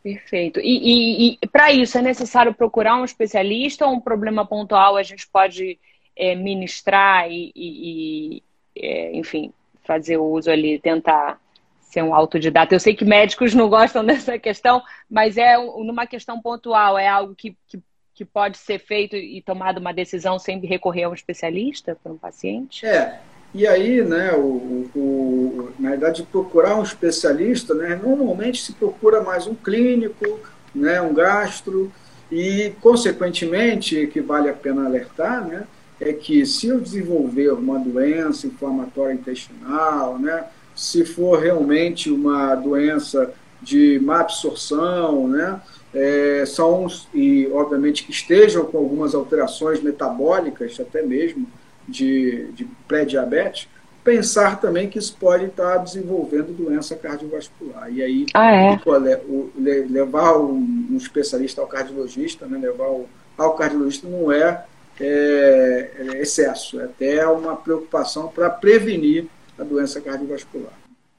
Perfeito. 0.00 0.60
E, 0.60 1.32
e, 1.32 1.38
e 1.42 1.46
para 1.48 1.72
isso 1.72 1.98
é 1.98 2.02
necessário 2.02 2.54
procurar 2.54 2.94
um 2.94 3.04
especialista 3.04 3.84
ou 3.84 3.94
um 3.94 4.00
problema 4.00 4.46
pontual 4.46 4.96
a 4.96 5.02
gente 5.02 5.26
pode 5.26 5.76
é, 6.14 6.36
ministrar 6.36 7.28
e, 7.28 7.52
e 7.56 8.42
é, 8.76 9.12
enfim, 9.16 9.52
fazer 9.82 10.18
uso 10.18 10.52
ali, 10.52 10.78
tentar 10.78 11.40
ser 11.80 12.02
um 12.02 12.14
autodidata. 12.14 12.76
Eu 12.76 12.78
sei 12.78 12.94
que 12.94 13.04
médicos 13.04 13.54
não 13.54 13.68
gostam 13.68 14.04
dessa 14.06 14.38
questão, 14.38 14.80
mas 15.10 15.36
é 15.36 15.56
numa 15.56 16.06
questão 16.06 16.40
pontual, 16.40 16.96
é 16.96 17.08
algo 17.08 17.34
que, 17.34 17.56
que 17.66 17.82
que 18.16 18.24
pode 18.24 18.56
ser 18.56 18.78
feito 18.78 19.14
e 19.14 19.42
tomado 19.42 19.76
uma 19.76 19.92
decisão 19.92 20.38
sem 20.38 20.58
recorrer 20.60 21.04
a 21.04 21.10
um 21.10 21.14
especialista 21.14 21.94
para 22.02 22.10
um 22.10 22.16
paciente? 22.16 22.86
É, 22.86 23.20
e 23.54 23.66
aí, 23.66 24.02
né, 24.02 24.32
o, 24.32 24.88
o, 24.96 25.68
na 25.78 25.90
verdade, 25.90 26.22
procurar 26.22 26.76
um 26.76 26.82
especialista, 26.82 27.74
né, 27.74 27.94
normalmente 28.02 28.62
se 28.62 28.72
procura 28.72 29.20
mais 29.20 29.46
um 29.46 29.54
clínico, 29.54 30.40
né, 30.74 30.98
um 31.02 31.12
gastro, 31.12 31.92
e, 32.32 32.72
consequentemente, 32.80 34.06
que 34.06 34.22
vale 34.22 34.48
a 34.48 34.54
pena 34.54 34.86
alertar, 34.86 35.46
né, 35.46 35.66
é 36.00 36.10
que 36.14 36.46
se 36.46 36.68
eu 36.68 36.80
desenvolver 36.80 37.52
uma 37.52 37.78
doença 37.78 38.46
inflamatória 38.46 39.12
intestinal, 39.12 40.18
né, 40.18 40.46
se 40.74 41.04
for 41.04 41.38
realmente 41.38 42.10
uma 42.10 42.54
doença 42.54 43.30
de 43.60 44.00
má 44.02 44.20
absorção, 44.20 45.28
né, 45.28 45.60
é, 45.98 46.44
são, 46.44 46.86
e 47.14 47.48
obviamente 47.52 48.04
que 48.04 48.10
estejam 48.10 48.66
com 48.66 48.76
algumas 48.76 49.14
alterações 49.14 49.82
metabólicas, 49.82 50.78
até 50.78 51.00
mesmo 51.00 51.46
de, 51.88 52.48
de 52.52 52.66
pré-diabetes, 52.86 53.66
pensar 54.04 54.60
também 54.60 54.90
que 54.90 54.98
isso 54.98 55.16
pode 55.18 55.46
estar 55.46 55.78
desenvolvendo 55.78 56.54
doença 56.54 56.94
cardiovascular. 56.94 57.90
E 57.90 58.02
aí, 58.02 58.26
ah, 58.34 58.54
é? 58.54 58.80
o, 59.26 59.50
levar 59.56 60.36
um, 60.36 60.86
um, 60.90 60.96
especialista 60.98 61.62
ao 61.62 61.66
cardiologista, 61.66 62.44
né, 62.46 62.58
levar 62.58 62.88
o, 62.88 63.06
ao 63.38 63.54
cardiologista 63.54 64.06
não 64.06 64.30
é, 64.30 64.64
é, 65.00 65.90
é 65.98 66.20
excesso, 66.20 66.78
é 66.78 66.84
até 66.84 67.26
uma 67.26 67.56
preocupação 67.56 68.28
para 68.28 68.50
prevenir 68.50 69.26
a 69.58 69.64
doença 69.64 69.98
cardiovascular. 69.98 70.74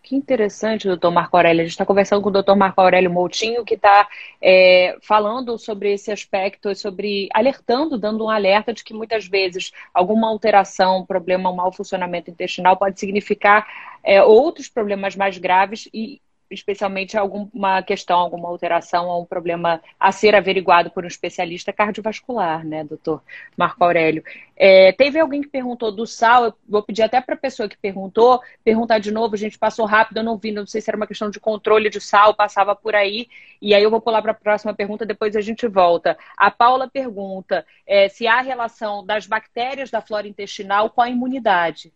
Que 0.08 0.16
interessante, 0.16 0.88
doutor 0.88 1.12
Marco 1.12 1.36
Aurélio. 1.36 1.60
A 1.60 1.64
gente 1.66 1.74
está 1.74 1.86
conversando 1.86 2.22
com 2.22 2.30
o 2.30 2.32
doutor 2.32 2.56
Marco 2.56 2.80
Aurélio 2.80 3.12
Moutinho, 3.12 3.66
que 3.66 3.74
está 3.74 4.08
é, 4.42 4.96
falando 5.02 5.58
sobre 5.58 5.92
esse 5.92 6.10
aspecto, 6.10 6.74
sobre 6.74 7.28
alertando, 7.34 7.98
dando 7.98 8.24
um 8.24 8.30
alerta 8.30 8.74
de 8.74 8.86
que 8.86 8.94
muitas 8.94 9.28
vezes 9.28 9.74
alguma 9.94 10.30
alteração, 10.30 11.06
problema, 11.06 11.52
um 11.52 11.56
mau 11.58 11.74
funcionamento 11.74 12.32
intestinal 12.32 12.78
pode 12.78 12.98
significar 12.98 13.68
é, 14.02 14.24
outros 14.24 14.70
problemas 14.70 15.14
mais 15.14 15.38
graves 15.38 15.90
e 15.94 16.22
especialmente 16.50 17.18
alguma 17.18 17.82
questão, 17.82 18.20
alguma 18.20 18.48
alteração 18.50 19.08
ou 19.08 19.24
um 19.24 19.26
problema 19.26 19.82
a 20.00 20.12
ser 20.12 20.36
averiguado 20.36 20.90
por 20.92 21.04
um 21.04 21.08
especialista 21.08 21.74
cardiovascular, 21.74 22.66
né, 22.66 22.84
doutor 22.84 23.22
Marco 23.56 23.84
Aurélio. 23.84 24.24
É, 24.56 24.92
teve 24.92 25.20
alguém 25.20 25.42
que 25.42 25.50
perguntou 25.50 25.92
do 25.92 26.06
sal, 26.06 26.46
eu 26.46 26.54
vou 26.68 26.82
pedir 26.82 27.04
até 27.04 27.22
para 27.22 27.36
a 27.36 27.38
pessoa 27.38 27.70
que 27.70 27.78
perguntou, 27.78 28.42
perguntar 28.64 29.00
de 29.00 29.12
novo, 29.12 29.36
a 29.36 29.38
gente 29.38 29.58
passou 29.58 29.86
rápido, 29.86 30.18
eu 30.18 30.24
não 30.24 30.38
vi, 30.38 30.52
não 30.52 30.66
sei 30.66 30.82
se 30.82 30.90
era 30.90 30.98
uma 30.98 31.08
questão 31.08 31.30
de 31.30 31.40
controle 31.40 31.90
de 31.90 32.02
sal, 32.02 32.34
passava 32.34 32.76
por 32.76 32.96
aí, 32.96 33.28
e 33.62 33.74
aí 33.76 33.84
eu 33.84 33.92
vou 33.92 34.02
pular 34.02 34.22
para 34.22 34.32
a 34.32 34.36
próxima 34.36 34.74
pergunta, 34.74 35.06
depois 35.06 35.36
a 35.36 35.42
gente 35.42 35.68
volta. 35.68 36.18
A 36.36 36.50
Paula 36.50 36.90
pergunta 36.90 37.66
é, 37.86 38.10
se 38.10 38.26
há 38.26 38.42
relação 38.42 39.06
das 39.06 39.28
bactérias 39.28 39.92
da 39.92 40.02
flora 40.02 40.28
intestinal 40.28 40.90
com 40.90 41.02
a 41.02 41.10
imunidade. 41.10 41.94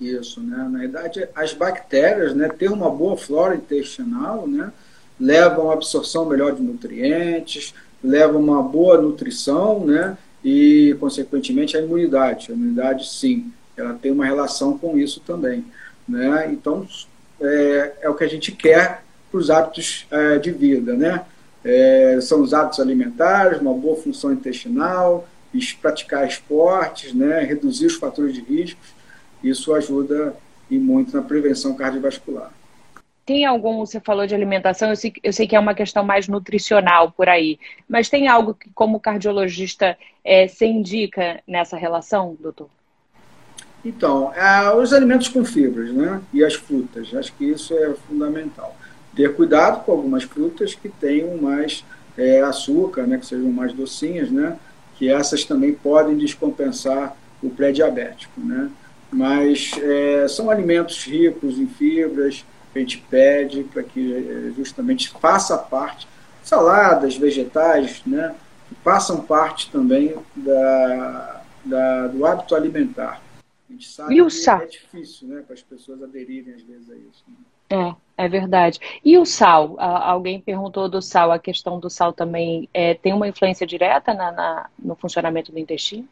Isso, 0.00 0.40
né? 0.40 0.68
Na 0.70 0.78
verdade, 0.78 1.28
as 1.34 1.54
bactérias, 1.54 2.34
né, 2.34 2.48
ter 2.48 2.70
uma 2.70 2.90
boa 2.90 3.16
flora 3.16 3.54
intestinal, 3.54 4.46
né, 4.46 4.70
levam 5.18 5.70
a 5.70 5.72
absorção 5.72 6.26
melhor 6.26 6.54
de 6.54 6.62
nutrientes, 6.62 7.74
levam 8.04 8.40
uma 8.40 8.62
boa 8.62 9.00
nutrição, 9.00 9.84
né, 9.86 10.18
e 10.44 10.94
consequentemente 11.00 11.76
a 11.76 11.80
imunidade. 11.80 12.52
A 12.52 12.54
imunidade, 12.54 13.08
sim, 13.08 13.52
ela 13.76 13.94
tem 13.94 14.12
uma 14.12 14.24
relação 14.24 14.78
com 14.78 14.96
isso 14.96 15.20
também, 15.20 15.64
né? 16.08 16.48
Então 16.52 16.86
é, 17.40 17.92
é 18.02 18.08
o 18.08 18.14
que 18.14 18.22
a 18.22 18.28
gente 18.28 18.52
quer 18.52 19.02
para 19.30 19.40
os 19.40 19.50
hábitos 19.50 20.06
é, 20.10 20.38
de 20.38 20.52
vida, 20.52 20.94
né? 20.94 21.24
É, 21.64 22.18
são 22.22 22.42
os 22.42 22.54
hábitos 22.54 22.78
alimentares, 22.78 23.60
uma 23.60 23.74
boa 23.74 23.96
função 23.96 24.32
intestinal, 24.32 25.28
praticar 25.80 26.28
esportes, 26.28 27.12
né? 27.12 27.40
Reduzir 27.40 27.86
os 27.86 27.96
fatores 27.96 28.34
de 28.34 28.40
risco 28.40 28.78
isso 29.48 29.74
ajuda 29.74 30.34
e 30.70 30.78
muito 30.78 31.16
na 31.16 31.22
prevenção 31.22 31.74
cardiovascular. 31.74 32.52
Tem 33.24 33.44
algum, 33.44 33.84
você 33.84 33.98
falou 33.98 34.24
de 34.24 34.34
alimentação, 34.34 34.90
eu 34.90 34.96
sei, 34.96 35.12
eu 35.22 35.32
sei 35.32 35.48
que 35.48 35.56
é 35.56 35.58
uma 35.58 35.74
questão 35.74 36.04
mais 36.04 36.28
nutricional 36.28 37.10
por 37.10 37.28
aí, 37.28 37.58
mas 37.88 38.08
tem 38.08 38.28
algo 38.28 38.54
que, 38.54 38.70
como 38.72 39.00
cardiologista, 39.00 39.98
é, 40.24 40.46
você 40.46 40.66
indica 40.66 41.42
nessa 41.46 41.76
relação, 41.76 42.36
doutor? 42.40 42.68
Então, 43.84 44.32
é, 44.32 44.72
os 44.74 44.92
alimentos 44.92 45.28
com 45.28 45.44
fibras, 45.44 45.92
né? 45.92 46.20
E 46.32 46.44
as 46.44 46.54
frutas, 46.54 47.12
acho 47.14 47.32
que 47.34 47.44
isso 47.44 47.74
é 47.74 47.94
fundamental. 48.08 48.76
Ter 49.14 49.34
cuidado 49.34 49.84
com 49.84 49.92
algumas 49.92 50.24
frutas 50.24 50.74
que 50.74 50.88
tenham 50.88 51.36
mais 51.36 51.84
é, 52.16 52.40
açúcar, 52.42 53.06
né? 53.06 53.18
Que 53.18 53.26
sejam 53.26 53.50
mais 53.50 53.72
docinhas, 53.72 54.30
né? 54.30 54.56
Que 54.96 55.08
essas 55.08 55.44
também 55.44 55.72
podem 55.72 56.16
descompensar 56.16 57.16
o 57.42 57.50
pré-diabético, 57.50 58.40
né? 58.40 58.70
Mas 59.12 59.72
é, 59.82 60.28
são 60.28 60.50
alimentos 60.50 61.04
ricos 61.04 61.58
em 61.58 61.66
fibras, 61.66 62.44
a 62.74 62.78
gente 62.78 62.98
pede 62.98 63.64
para 63.64 63.82
que 63.82 64.14
é, 64.14 64.52
justamente 64.54 65.10
faça 65.10 65.56
parte, 65.56 66.06
saladas, 66.42 67.16
vegetais, 67.16 68.02
né, 68.06 68.34
que 68.68 68.74
façam 68.76 69.20
parte 69.22 69.70
também 69.70 70.14
da, 70.34 71.42
da, 71.64 72.06
do 72.08 72.26
hábito 72.26 72.54
alimentar. 72.54 73.20
A 73.68 73.72
gente 73.72 73.88
sabe 73.88 74.14
e 74.14 74.22
o 74.22 74.26
que 74.26 74.32
sal? 74.32 74.62
é 74.62 74.66
difícil 74.66 75.28
né, 75.28 75.42
para 75.44 75.54
as 75.54 75.62
pessoas 75.62 76.02
aderirem 76.02 76.54
às 76.54 76.62
vezes 76.62 76.90
a 76.90 76.94
isso. 76.94 77.24
Né? 77.28 77.36
É, 77.68 78.24
é 78.24 78.28
verdade. 78.28 78.78
E 79.04 79.18
o 79.18 79.24
sal? 79.24 79.76
alguém 79.78 80.40
perguntou 80.40 80.88
do 80.88 81.02
sal, 81.02 81.32
a 81.32 81.38
questão 81.38 81.80
do 81.80 81.90
sal 81.90 82.12
também 82.12 82.68
é, 82.72 82.94
tem 82.94 83.12
uma 83.12 83.26
influência 83.26 83.66
direta 83.66 84.14
na, 84.14 84.30
na, 84.30 84.70
no 84.78 84.94
funcionamento 84.94 85.50
do 85.50 85.58
intestino? 85.58 86.08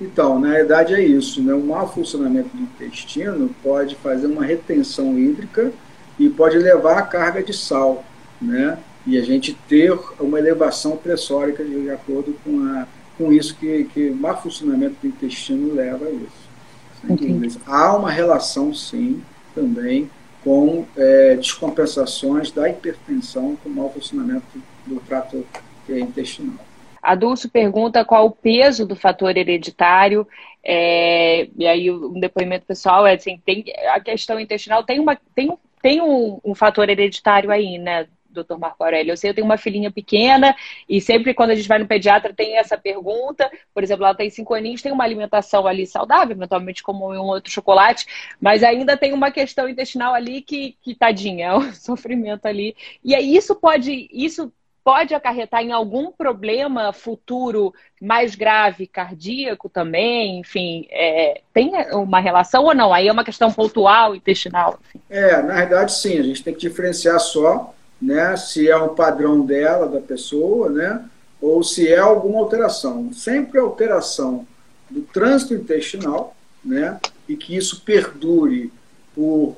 Então, 0.00 0.38
na 0.38 0.50
verdade 0.50 0.94
é 0.94 1.02
isso, 1.02 1.42
né? 1.42 1.52
O 1.52 1.60
mau 1.60 1.92
funcionamento 1.92 2.48
do 2.56 2.62
intestino 2.62 3.50
pode 3.62 3.96
fazer 3.96 4.26
uma 4.26 4.44
retenção 4.44 5.18
hídrica 5.18 5.72
e 6.18 6.28
pode 6.28 6.56
levar 6.58 6.98
a 6.98 7.02
carga 7.02 7.42
de 7.42 7.52
sal, 7.52 8.04
né? 8.40 8.78
E 9.06 9.18
a 9.18 9.22
gente 9.22 9.54
ter 9.68 9.92
uma 10.18 10.38
elevação 10.38 10.96
pressórica 10.96 11.64
de 11.64 11.90
acordo 11.90 12.34
com, 12.44 12.64
a, 12.64 12.86
com 13.18 13.32
isso 13.32 13.54
que, 13.56 13.84
que 13.84 14.10
o 14.10 14.16
mau 14.16 14.40
funcionamento 14.40 14.96
do 15.02 15.08
intestino 15.08 15.74
leva 15.74 16.06
a 16.06 16.10
isso. 16.10 16.50
Há 17.66 17.96
uma 17.96 18.10
relação, 18.10 18.72
sim, 18.74 19.22
também 19.54 20.10
com 20.42 20.86
é, 20.96 21.36
descompensações 21.36 22.50
da 22.50 22.68
hipertensão 22.68 23.56
com 23.62 23.68
o 23.68 23.72
mau 23.72 23.90
funcionamento 23.92 24.46
do 24.86 25.00
trato 25.00 25.44
intestinal. 25.88 26.69
A 27.02 27.14
Dulce 27.14 27.48
pergunta 27.48 28.04
qual 28.04 28.26
o 28.26 28.30
peso 28.30 28.86
do 28.86 28.96
fator 28.96 29.36
hereditário. 29.36 30.26
É, 30.62 31.48
e 31.56 31.66
aí 31.66 31.90
um 31.90 32.20
depoimento 32.20 32.66
pessoal 32.66 33.06
é 33.06 33.14
assim, 33.14 33.40
tem, 33.44 33.64
a 33.94 34.00
questão 34.00 34.38
intestinal 34.38 34.84
tem, 34.84 35.00
uma, 35.00 35.16
tem, 35.34 35.56
tem 35.80 36.02
um, 36.02 36.38
um 36.44 36.54
fator 36.54 36.88
hereditário 36.88 37.50
aí, 37.50 37.78
né, 37.78 38.06
doutor 38.30 38.58
Marco 38.58 38.82
Aurélio? 38.82 39.12
Eu 39.12 39.16
sei, 39.16 39.30
eu 39.30 39.34
tenho 39.34 39.44
uma 39.46 39.56
filhinha 39.56 39.90
pequena 39.90 40.54
e 40.88 41.00
sempre 41.00 41.34
quando 41.34 41.50
a 41.50 41.54
gente 41.54 41.68
vai 41.68 41.78
no 41.78 41.86
pediatra 41.86 42.32
tem 42.34 42.56
essa 42.58 42.76
pergunta. 42.78 43.50
Por 43.74 43.82
exemplo, 43.82 44.04
ela 44.04 44.14
tem 44.14 44.30
cinco 44.30 44.54
aninhos, 44.54 44.82
tem 44.82 44.92
uma 44.92 45.04
alimentação 45.04 45.66
ali 45.66 45.86
saudável, 45.86 46.36
eventualmente 46.36 46.82
como 46.82 47.12
um 47.12 47.26
outro 47.26 47.50
chocolate, 47.50 48.06
mas 48.40 48.62
ainda 48.62 48.96
tem 48.96 49.12
uma 49.12 49.30
questão 49.30 49.68
intestinal 49.68 50.14
ali 50.14 50.42
que, 50.42 50.76
que 50.82 50.94
tadinha, 50.94 51.46
é 51.48 51.54
um 51.56 51.72
sofrimento 51.74 52.46
ali. 52.46 52.76
E 53.04 53.14
aí 53.14 53.36
isso 53.36 53.54
pode, 53.54 54.08
isso 54.12 54.52
pode 54.82 55.14
acarretar 55.14 55.62
em 55.62 55.72
algum 55.72 56.10
problema 56.10 56.92
futuro 56.92 57.72
mais 58.00 58.34
grave, 58.34 58.86
cardíaco 58.86 59.68
também, 59.68 60.40
enfim, 60.40 60.86
é, 60.90 61.42
tem 61.52 61.72
uma 61.92 62.20
relação 62.20 62.64
ou 62.64 62.74
não? 62.74 62.92
Aí 62.92 63.08
é 63.08 63.12
uma 63.12 63.24
questão 63.24 63.52
pontual, 63.52 64.14
intestinal. 64.14 64.78
Enfim. 64.88 65.00
É, 65.08 65.42
na 65.42 65.54
verdade 65.54 65.92
sim, 65.92 66.18
a 66.18 66.22
gente 66.22 66.42
tem 66.42 66.54
que 66.54 66.60
diferenciar 66.60 67.20
só, 67.20 67.74
né, 68.00 68.36
se 68.36 68.68
é 68.68 68.76
um 68.76 68.94
padrão 68.94 69.44
dela, 69.44 69.86
da 69.86 70.00
pessoa, 70.00 70.70
né, 70.70 71.04
ou 71.40 71.62
se 71.62 71.88
é 71.88 71.98
alguma 71.98 72.40
alteração. 72.40 73.12
Sempre 73.12 73.58
alteração 73.58 74.46
do 74.88 75.02
trânsito 75.02 75.54
intestinal, 75.54 76.34
né, 76.64 76.98
e 77.28 77.36
que 77.36 77.54
isso 77.56 77.82
perdure 77.82 78.72
por 79.14 79.56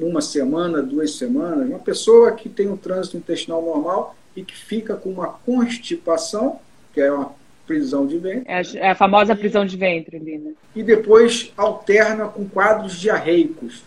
uma 0.00 0.20
semana, 0.20 0.82
duas 0.82 1.16
semanas. 1.16 1.68
Uma 1.68 1.78
pessoa 1.78 2.32
que 2.32 2.48
tem 2.48 2.68
um 2.68 2.76
trânsito 2.76 3.16
intestinal 3.16 3.62
normal, 3.62 4.14
e 4.36 4.42
que 4.42 4.56
fica 4.56 4.94
com 4.96 5.10
uma 5.10 5.28
constipação, 5.28 6.58
que 6.92 7.00
é 7.00 7.12
uma 7.12 7.32
prisão 7.66 8.06
de 8.06 8.18
ventre. 8.18 8.44
É 8.46 8.56
a, 8.56 8.62
é 8.86 8.90
a 8.90 8.94
famosa 8.94 9.32
e, 9.32 9.36
prisão 9.36 9.64
de 9.64 9.76
ventre 9.76 10.16
ali, 10.16 10.38
né? 10.38 10.52
E 10.74 10.82
depois 10.82 11.52
alterna 11.56 12.26
com 12.26 12.46
quadros 12.48 12.98
diarreicos, 12.98 13.82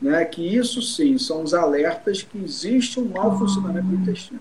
né? 0.00 0.24
Que 0.24 0.54
isso 0.54 0.82
sim 0.82 1.16
são 1.18 1.42
os 1.42 1.54
alertas 1.54 2.22
que 2.22 2.38
existe 2.38 3.00
um 3.00 3.08
mau 3.08 3.38
funcionamento 3.38 3.86
do 3.86 3.96
intestino. 3.96 4.40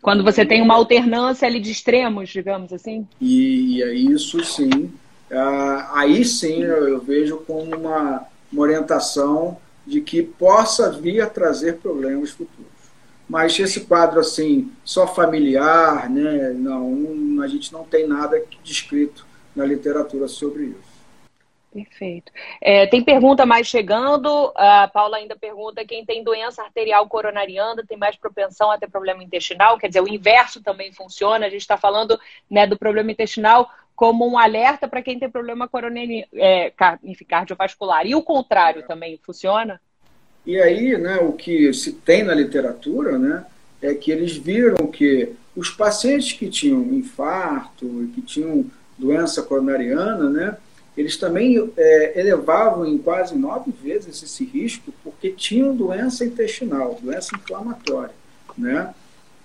Quando 0.00 0.24
você 0.24 0.44
tem 0.44 0.60
uma 0.60 0.74
alternância 0.74 1.46
ali 1.46 1.60
de 1.60 1.70
extremos, 1.70 2.28
digamos 2.28 2.72
assim? 2.72 3.06
E, 3.20 3.76
e 3.76 3.82
é 3.82 3.94
isso 3.94 4.42
sim. 4.44 4.90
Uh, 5.30 5.86
aí 5.94 6.24
sim 6.24 6.62
eu, 6.62 6.88
eu 6.88 7.00
vejo 7.00 7.38
como 7.46 7.74
uma, 7.74 8.26
uma 8.52 8.62
orientação 8.62 9.56
de 9.86 10.00
que 10.00 10.22
possa 10.22 10.90
vir 10.90 11.20
a 11.20 11.26
trazer 11.26 11.76
problemas 11.76 12.30
futuros 12.30 12.71
mas 13.32 13.58
esse 13.58 13.86
quadro 13.86 14.20
assim, 14.20 14.70
só 14.84 15.06
familiar, 15.06 16.10
né, 16.10 16.50
não, 16.50 17.40
a 17.42 17.48
gente 17.48 17.72
não 17.72 17.82
tem 17.82 18.06
nada 18.06 18.44
descrito 18.62 19.26
na 19.56 19.64
literatura 19.64 20.28
sobre 20.28 20.64
isso. 20.64 20.92
Perfeito. 21.72 22.30
É, 22.60 22.86
tem 22.86 23.02
pergunta 23.02 23.46
mais 23.46 23.66
chegando. 23.66 24.52
A 24.54 24.86
Paula 24.86 25.16
ainda 25.16 25.34
pergunta: 25.34 25.82
quem 25.82 26.04
tem 26.04 26.22
doença 26.22 26.60
arterial 26.60 27.08
coronariana 27.08 27.82
tem 27.88 27.96
mais 27.96 28.16
propensão 28.16 28.70
a 28.70 28.76
ter 28.76 28.90
problema 28.90 29.24
intestinal? 29.24 29.78
Quer 29.78 29.88
dizer, 29.88 30.02
o 30.02 30.08
inverso 30.08 30.62
também 30.62 30.92
funciona. 30.92 31.46
A 31.46 31.48
gente 31.48 31.62
está 31.62 31.78
falando 31.78 32.20
né, 32.50 32.66
do 32.66 32.76
problema 32.76 33.12
intestinal 33.12 33.70
como 33.96 34.28
um 34.28 34.38
alerta 34.38 34.86
para 34.86 35.00
quem 35.00 35.18
tem 35.18 35.30
problema 35.30 35.66
coronariano, 35.66 36.26
é, 36.34 36.70
cardiovascular. 37.26 38.06
E 38.06 38.14
o 38.14 38.22
contrário 38.22 38.86
também 38.86 39.18
funciona? 39.24 39.80
E 40.44 40.60
aí, 40.60 40.96
né, 40.98 41.18
o 41.18 41.32
que 41.32 41.72
se 41.72 41.92
tem 41.92 42.22
na 42.24 42.34
literatura, 42.34 43.18
né, 43.18 43.44
é 43.80 43.94
que 43.94 44.10
eles 44.10 44.36
viram 44.36 44.86
que 44.86 45.30
os 45.54 45.70
pacientes 45.70 46.32
que 46.32 46.48
tinham 46.48 46.82
infarto 46.92 47.86
e 48.02 48.06
que 48.08 48.22
tinham 48.22 48.64
doença 48.98 49.42
coronariana, 49.42 50.28
né, 50.30 50.56
eles 50.96 51.16
também 51.16 51.72
é, 51.76 52.20
elevavam 52.20 52.86
em 52.86 52.98
quase 52.98 53.36
nove 53.36 53.72
vezes 53.82 54.22
esse 54.22 54.44
risco 54.44 54.92
porque 55.02 55.30
tinham 55.30 55.74
doença 55.74 56.24
intestinal, 56.24 56.98
doença 57.00 57.34
inflamatória, 57.34 58.14
né? 58.58 58.94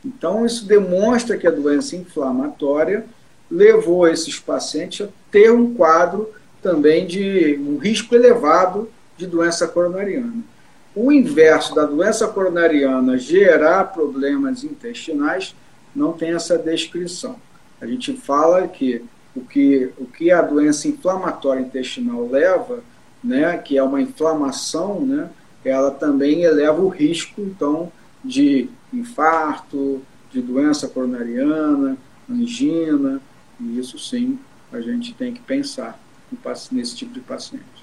Então 0.03 0.45
isso 0.45 0.65
demonstra 0.65 1.37
que 1.37 1.47
a 1.47 1.51
doença 1.51 1.95
inflamatória 1.95 3.05
levou 3.49 4.07
esses 4.07 4.37
pacientes 4.39 5.07
a 5.07 5.09
ter 5.31 5.51
um 5.51 5.73
quadro 5.73 6.29
também 6.61 7.07
de 7.07 7.57
um 7.61 7.77
risco 7.77 8.13
elevado 8.13 8.89
de 9.17 9.25
doença 9.25 9.67
coronariana. 9.67 10.43
O 10.99 11.11
inverso 11.11 11.75
da 11.75 11.85
doença 11.85 12.27
coronariana 12.27 13.19
gerar 13.19 13.93
problemas 13.93 14.63
intestinais 14.63 15.55
não 15.95 16.11
tem 16.11 16.31
essa 16.31 16.57
descrição. 16.57 17.35
A 17.79 17.85
gente 17.85 18.13
fala 18.13 18.67
que 18.67 19.05
o 19.35 19.41
que, 19.41 19.91
o 19.99 20.05
que 20.05 20.31
a 20.31 20.41
doença 20.41 20.87
inflamatória 20.87 21.61
intestinal 21.61 22.27
leva, 22.27 22.79
né, 23.23 23.55
que 23.59 23.77
é 23.77 23.83
uma 23.83 24.01
inflamação, 24.01 25.01
né, 25.01 25.29
ela 25.63 25.91
também 25.91 26.41
eleva 26.41 26.81
o 26.81 26.87
risco, 26.87 27.41
então, 27.41 27.91
de 28.25 28.67
infarto, 28.91 30.01
de 30.31 30.41
doença 30.41 30.87
coronariana, 30.87 31.95
angina, 32.27 33.21
e 33.59 33.77
isso 33.77 33.99
sim 33.99 34.39
a 34.73 34.81
gente 34.81 35.13
tem 35.13 35.31
que 35.31 35.41
pensar 35.41 35.99
nesse 36.71 36.95
tipo 36.95 37.13
de 37.13 37.19
paciente. 37.19 37.76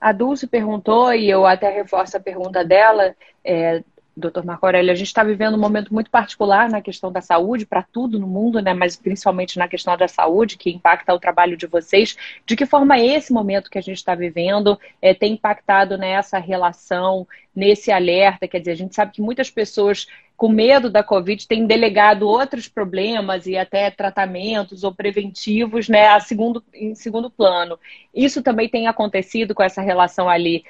A 0.00 0.12
Dulce 0.12 0.46
perguntou, 0.46 1.12
e 1.12 1.28
eu 1.28 1.46
até 1.46 1.70
reforço 1.70 2.16
a 2.16 2.20
pergunta 2.20 2.64
dela, 2.64 3.14
é, 3.44 3.82
doutor 4.16 4.44
Marco 4.44 4.64
Aurélio, 4.64 4.90
a 4.90 4.94
gente 4.94 5.08
está 5.08 5.22
vivendo 5.22 5.54
um 5.54 5.60
momento 5.60 5.92
muito 5.92 6.10
particular 6.10 6.70
na 6.70 6.80
questão 6.80 7.12
da 7.12 7.20
saúde, 7.20 7.66
para 7.66 7.82
tudo 7.82 8.18
no 8.18 8.26
mundo, 8.26 8.62
né? 8.62 8.72
mas 8.72 8.96
principalmente 8.96 9.58
na 9.58 9.68
questão 9.68 9.94
da 9.96 10.08
saúde, 10.08 10.56
que 10.56 10.70
impacta 10.70 11.12
o 11.12 11.20
trabalho 11.20 11.56
de 11.56 11.66
vocês. 11.66 12.16
De 12.46 12.56
que 12.56 12.64
forma 12.64 12.98
esse 12.98 13.32
momento 13.32 13.70
que 13.70 13.78
a 13.78 13.82
gente 13.82 13.98
está 13.98 14.14
vivendo 14.14 14.78
é, 15.02 15.12
tem 15.12 15.34
impactado 15.34 15.98
nessa 15.98 16.38
relação, 16.38 17.28
nesse 17.54 17.92
alerta? 17.92 18.48
Quer 18.48 18.60
dizer, 18.60 18.72
a 18.72 18.76
gente 18.76 18.94
sabe 18.94 19.12
que 19.12 19.20
muitas 19.20 19.50
pessoas 19.50 20.06
com 20.36 20.48
medo 20.48 20.90
da 20.90 21.02
Covid 21.02 21.46
têm 21.48 21.66
delegado 21.66 22.28
outros 22.28 22.68
problemas 22.68 23.46
e 23.46 23.56
até 23.56 23.90
tratamentos 23.90 24.84
ou 24.84 24.94
preventivos 24.94 25.88
né, 25.88 26.08
a 26.08 26.20
segundo, 26.20 26.62
em 26.74 26.94
segundo 26.94 27.30
plano. 27.30 27.78
Isso 28.14 28.42
também 28.42 28.68
tem 28.68 28.86
acontecido 28.86 29.54
com 29.54 29.62
essa 29.62 29.80
relação 29.80 30.28
ali, 30.28 30.64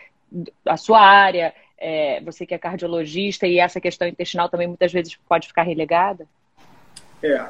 a 0.65 0.77
sua 0.77 1.01
área, 1.01 1.53
é, 1.79 2.21
você 2.21 2.47
que 2.47 2.55
é 2.55 2.59
cardiologista, 2.59 3.47
e 3.47 3.59
essa 3.59 3.81
questão 3.81 4.07
intestinal 4.07 4.49
também 4.49 4.69
muitas 4.69 4.93
vezes 4.93 5.19
pode 5.29 5.49
ficar 5.49 5.63
relegada? 5.63 6.27
É, 7.23 7.45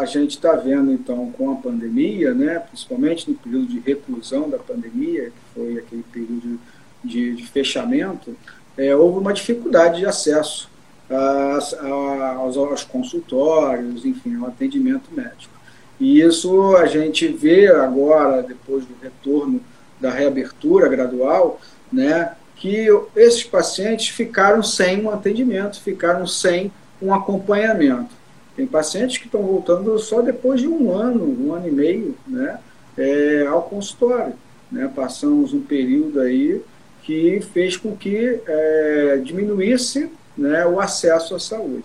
a 0.00 0.04
gente 0.06 0.30
está 0.30 0.52
vendo 0.52 0.90
então 0.92 1.30
com 1.32 1.52
a 1.52 1.56
pandemia, 1.56 2.32
né, 2.32 2.58
principalmente 2.60 3.30
no 3.30 3.36
período 3.36 3.66
de 3.66 3.80
reclusão 3.80 4.48
da 4.48 4.58
pandemia, 4.58 5.24
que 5.30 5.54
foi 5.54 5.78
aquele 5.78 6.02
período 6.04 6.58
de, 7.04 7.34
de 7.34 7.46
fechamento, 7.46 8.34
é, 8.78 8.94
houve 8.94 9.18
uma 9.18 9.32
dificuldade 9.34 9.98
de 9.98 10.06
acesso 10.06 10.70
aos, 11.10 12.56
aos 12.56 12.84
consultórios, 12.84 14.04
enfim, 14.04 14.36
ao 14.36 14.48
atendimento 14.48 15.10
médico. 15.12 15.54
E 16.00 16.20
isso 16.20 16.76
a 16.76 16.86
gente 16.86 17.26
vê 17.26 17.68
agora, 17.68 18.42
depois 18.42 18.84
do 18.84 18.94
retorno 19.02 19.60
da 20.00 20.10
reabertura 20.10 20.88
gradual, 20.88 21.60
né, 21.92 22.32
que 22.54 22.86
esses 23.16 23.42
pacientes 23.44 24.08
ficaram 24.08 24.62
sem 24.62 25.02
um 25.02 25.10
atendimento, 25.10 25.80
ficaram 25.80 26.26
sem 26.26 26.70
um 27.00 27.12
acompanhamento. 27.12 28.16
Tem 28.56 28.66
pacientes 28.66 29.18
que 29.18 29.26
estão 29.26 29.42
voltando 29.42 29.96
só 29.98 30.20
depois 30.20 30.60
de 30.60 30.68
um 30.68 30.92
ano, 30.92 31.24
um 31.24 31.54
ano 31.54 31.68
e 31.68 31.72
meio, 31.72 32.16
né, 32.26 32.58
é, 32.96 33.46
ao 33.46 33.62
consultório. 33.62 34.34
Né? 34.70 34.90
Passamos 34.94 35.52
um 35.52 35.60
período 35.60 36.20
aí 36.20 36.60
que 37.02 37.40
fez 37.52 37.76
com 37.76 37.96
que 37.96 38.40
é, 38.46 39.20
diminuísse 39.24 40.10
né, 40.38 40.64
o 40.64 40.80
acesso 40.80 41.34
à 41.34 41.38
saúde. 41.38 41.84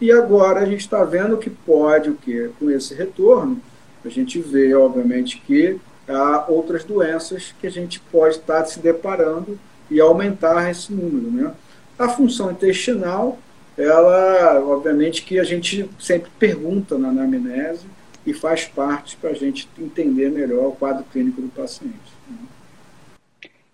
E 0.00 0.12
agora 0.12 0.60
a 0.60 0.66
gente 0.66 0.80
está 0.80 1.02
vendo 1.02 1.38
que 1.38 1.48
pode, 1.48 2.10
o 2.10 2.14
que 2.14 2.50
com 2.58 2.70
esse 2.70 2.94
retorno, 2.94 3.60
a 4.04 4.08
gente 4.08 4.38
vê, 4.38 4.74
obviamente, 4.74 5.42
que 5.44 5.80
há 6.06 6.44
outras 6.48 6.84
doenças 6.84 7.54
que 7.58 7.66
a 7.66 7.70
gente 7.70 7.98
pode 7.98 8.36
estar 8.36 8.64
se 8.66 8.78
deparando 8.78 9.58
e 9.90 10.00
aumentar 10.00 10.70
esse 10.70 10.92
número. 10.92 11.30
Né? 11.30 11.52
A 11.98 12.08
função 12.08 12.50
intestinal, 12.50 13.38
ela, 13.76 14.60
obviamente, 14.60 15.22
que 15.22 15.38
a 15.38 15.44
gente 15.44 15.88
sempre 15.98 16.30
pergunta 16.38 16.98
na 16.98 17.08
anamnese 17.08 17.86
e 18.26 18.34
faz 18.34 18.64
parte 18.64 19.16
para 19.16 19.30
a 19.30 19.34
gente 19.34 19.68
entender 19.78 20.30
melhor 20.30 20.68
o 20.68 20.72
quadro 20.72 21.04
clínico 21.12 21.40
do 21.40 21.48
paciente. 21.48 22.15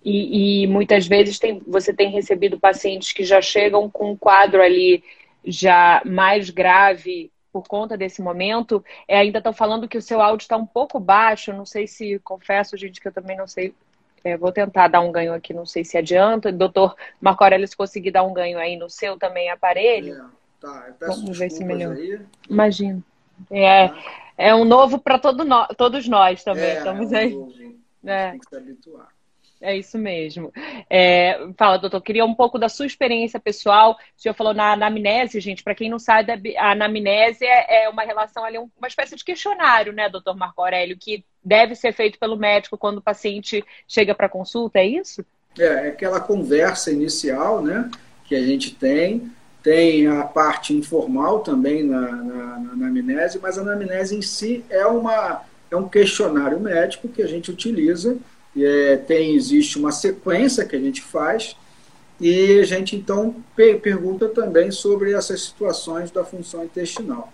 E, 0.04 0.62
e, 0.62 0.66
muitas 0.66 1.06
vezes 1.06 1.38
tem, 1.38 1.60
você 1.66 1.92
tem 1.92 2.10
recebido 2.10 2.58
pacientes 2.58 3.12
que 3.12 3.24
já 3.24 3.40
chegam 3.40 3.88
com 3.88 4.12
um 4.12 4.16
quadro 4.16 4.60
ali 4.60 5.04
já 5.44 6.02
mais 6.04 6.50
grave 6.50 7.30
por 7.52 7.66
conta 7.68 7.96
desse 7.96 8.20
momento. 8.20 8.84
É, 9.06 9.18
ainda 9.18 9.38
estão 9.38 9.52
falando 9.52 9.86
que 9.86 9.98
o 9.98 10.02
seu 10.02 10.20
áudio 10.20 10.44
está 10.44 10.56
um 10.56 10.66
pouco 10.66 10.98
baixo. 10.98 11.52
Não 11.52 11.66
sei 11.66 11.86
se, 11.86 12.18
confesso, 12.20 12.76
gente, 12.76 13.00
que 13.00 13.08
eu 13.08 13.12
também 13.12 13.36
não 13.36 13.46
sei 13.46 13.74
é, 14.24 14.36
vou 14.36 14.52
tentar 14.52 14.88
dar 14.88 15.00
um 15.00 15.10
ganho 15.10 15.34
aqui, 15.34 15.52
não 15.52 15.66
sei 15.66 15.84
se 15.84 15.98
adianta. 15.98 16.52
Doutor 16.52 16.96
Marco 17.20 17.42
Aurélio, 17.42 17.66
se 17.66 17.76
conseguir 17.76 18.12
dar 18.12 18.22
um 18.22 18.32
ganho 18.32 18.58
aí 18.58 18.76
no 18.76 18.88
seu 18.88 19.18
também 19.18 19.50
aparelho. 19.50 20.14
É, 20.14 20.24
tá, 20.60 20.94
Vamos 21.00 21.38
ver 21.38 21.50
se 21.50 21.64
melhor. 21.64 21.96
Imagina. 22.48 23.02
É, 23.50 23.88
tá. 23.88 24.02
é 24.38 24.54
um 24.54 24.64
novo 24.64 24.98
para 24.98 25.18
todo 25.18 25.44
no, 25.44 25.66
todos 25.76 26.08
nós 26.08 26.44
também. 26.44 26.64
É, 26.64 26.78
Estamos 26.78 27.12
é 27.12 27.16
um 27.16 27.18
aí. 27.18 27.30
Novo. 27.34 27.52
É. 28.04 28.30
Tem 28.30 28.40
que 28.40 28.48
se 28.48 28.56
habituar. 28.56 29.11
É 29.62 29.76
isso 29.76 29.96
mesmo. 29.96 30.52
É, 30.90 31.38
fala, 31.56 31.78
doutor, 31.78 32.00
queria 32.00 32.24
um 32.24 32.34
pouco 32.34 32.58
da 32.58 32.68
sua 32.68 32.84
experiência 32.84 33.38
pessoal. 33.38 33.92
O 33.92 34.20
senhor 34.20 34.34
falou 34.34 34.52
na 34.52 34.72
anamnese, 34.72 35.38
gente, 35.38 35.62
para 35.62 35.74
quem 35.74 35.88
não 35.88 36.00
sabe, 36.00 36.56
a 36.56 36.72
anamnese 36.72 37.44
é, 37.44 37.84
é 37.84 37.88
uma 37.88 38.02
relação 38.02 38.44
ali, 38.44 38.58
uma 38.58 38.88
espécie 38.88 39.14
de 39.14 39.24
questionário, 39.24 39.92
né, 39.92 40.08
doutor 40.08 40.36
Marco 40.36 40.60
Aurélio, 40.60 40.98
que 40.98 41.24
deve 41.44 41.76
ser 41.76 41.92
feito 41.92 42.18
pelo 42.18 42.36
médico 42.36 42.76
quando 42.76 42.98
o 42.98 43.02
paciente 43.02 43.64
chega 43.86 44.14
para 44.16 44.28
consulta, 44.28 44.80
é 44.80 44.86
isso? 44.86 45.24
É, 45.56 45.64
é 45.64 45.88
aquela 45.88 46.18
conversa 46.18 46.90
inicial, 46.90 47.62
né, 47.62 47.88
que 48.24 48.34
a 48.34 48.44
gente 48.44 48.74
tem. 48.74 49.30
Tem 49.62 50.08
a 50.08 50.24
parte 50.24 50.74
informal 50.74 51.38
também 51.38 51.84
na, 51.84 52.00
na, 52.00 52.58
na 52.58 52.72
anamnese, 52.72 53.38
mas 53.40 53.56
a 53.56 53.60
anamnese 53.60 54.16
em 54.16 54.22
si 54.22 54.64
é, 54.68 54.84
uma, 54.86 55.42
é 55.70 55.76
um 55.76 55.88
questionário 55.88 56.58
médico 56.58 57.06
que 57.06 57.22
a 57.22 57.28
gente 57.28 57.48
utiliza 57.48 58.18
é, 58.56 58.96
tem, 58.96 59.34
existe 59.34 59.78
uma 59.78 59.92
sequência 59.92 60.64
que 60.64 60.76
a 60.76 60.80
gente 60.80 61.00
faz 61.00 61.56
e 62.20 62.60
a 62.60 62.64
gente 62.64 62.94
então 62.94 63.34
pergunta 63.56 64.28
também 64.28 64.70
sobre 64.70 65.12
essas 65.12 65.42
situações 65.42 66.10
da 66.10 66.24
função 66.24 66.64
intestinal. 66.64 67.32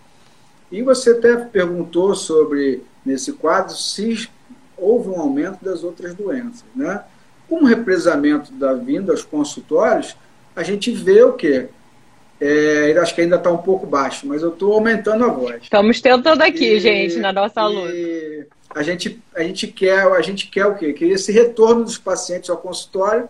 E 0.70 0.83
você 0.83 1.11
até 1.11 1.37
perguntou 1.37 2.14
sobre, 2.14 2.83
nesse 3.04 3.33
quadro, 3.33 3.74
se 3.74 4.28
houve 4.76 5.09
um 5.09 5.20
aumento 5.20 5.64
das 5.64 5.83
outras 5.83 6.14
doenças. 6.14 6.64
Né? 6.74 7.02
Com 7.48 7.62
o 7.62 7.66
represamento 7.66 8.52
da 8.52 8.74
vinda 8.74 9.12
aos 9.12 9.22
consultórios, 9.22 10.16
a 10.54 10.62
gente 10.62 10.90
vê 10.92 11.22
o 11.22 11.33
quê? 11.33 11.68
É, 12.40 12.96
acho 13.00 13.14
que 13.14 13.20
ainda 13.20 13.37
está 13.37 13.50
um 13.50 13.59
pouco 13.59 13.87
baixo, 13.87 14.26
mas 14.26 14.42
eu 14.42 14.50
estou 14.50 14.72
aumentando 14.74 15.24
a 15.24 15.28
voz. 15.28 15.62
Estamos 15.62 16.00
tentando 16.00 16.40
aqui, 16.40 16.76
e, 16.76 16.81
gente, 16.81 17.18
na 17.18 17.33
nossa 17.33 17.66
luta 17.66 17.92
a 18.70 18.83
gente, 18.83 19.22
a 19.35 19.42
gente 19.42 19.66
quer 19.66 20.07
a 20.07 20.20
gente 20.20 20.48
quer 20.48 20.66
o 20.66 20.74
quê? 20.74 20.92
Que 20.92 21.07
esse 21.07 21.33
retorno 21.33 21.85
dos 21.85 21.98
pacientes 21.98 22.50
ao 22.50 22.59
consultório 22.59 23.28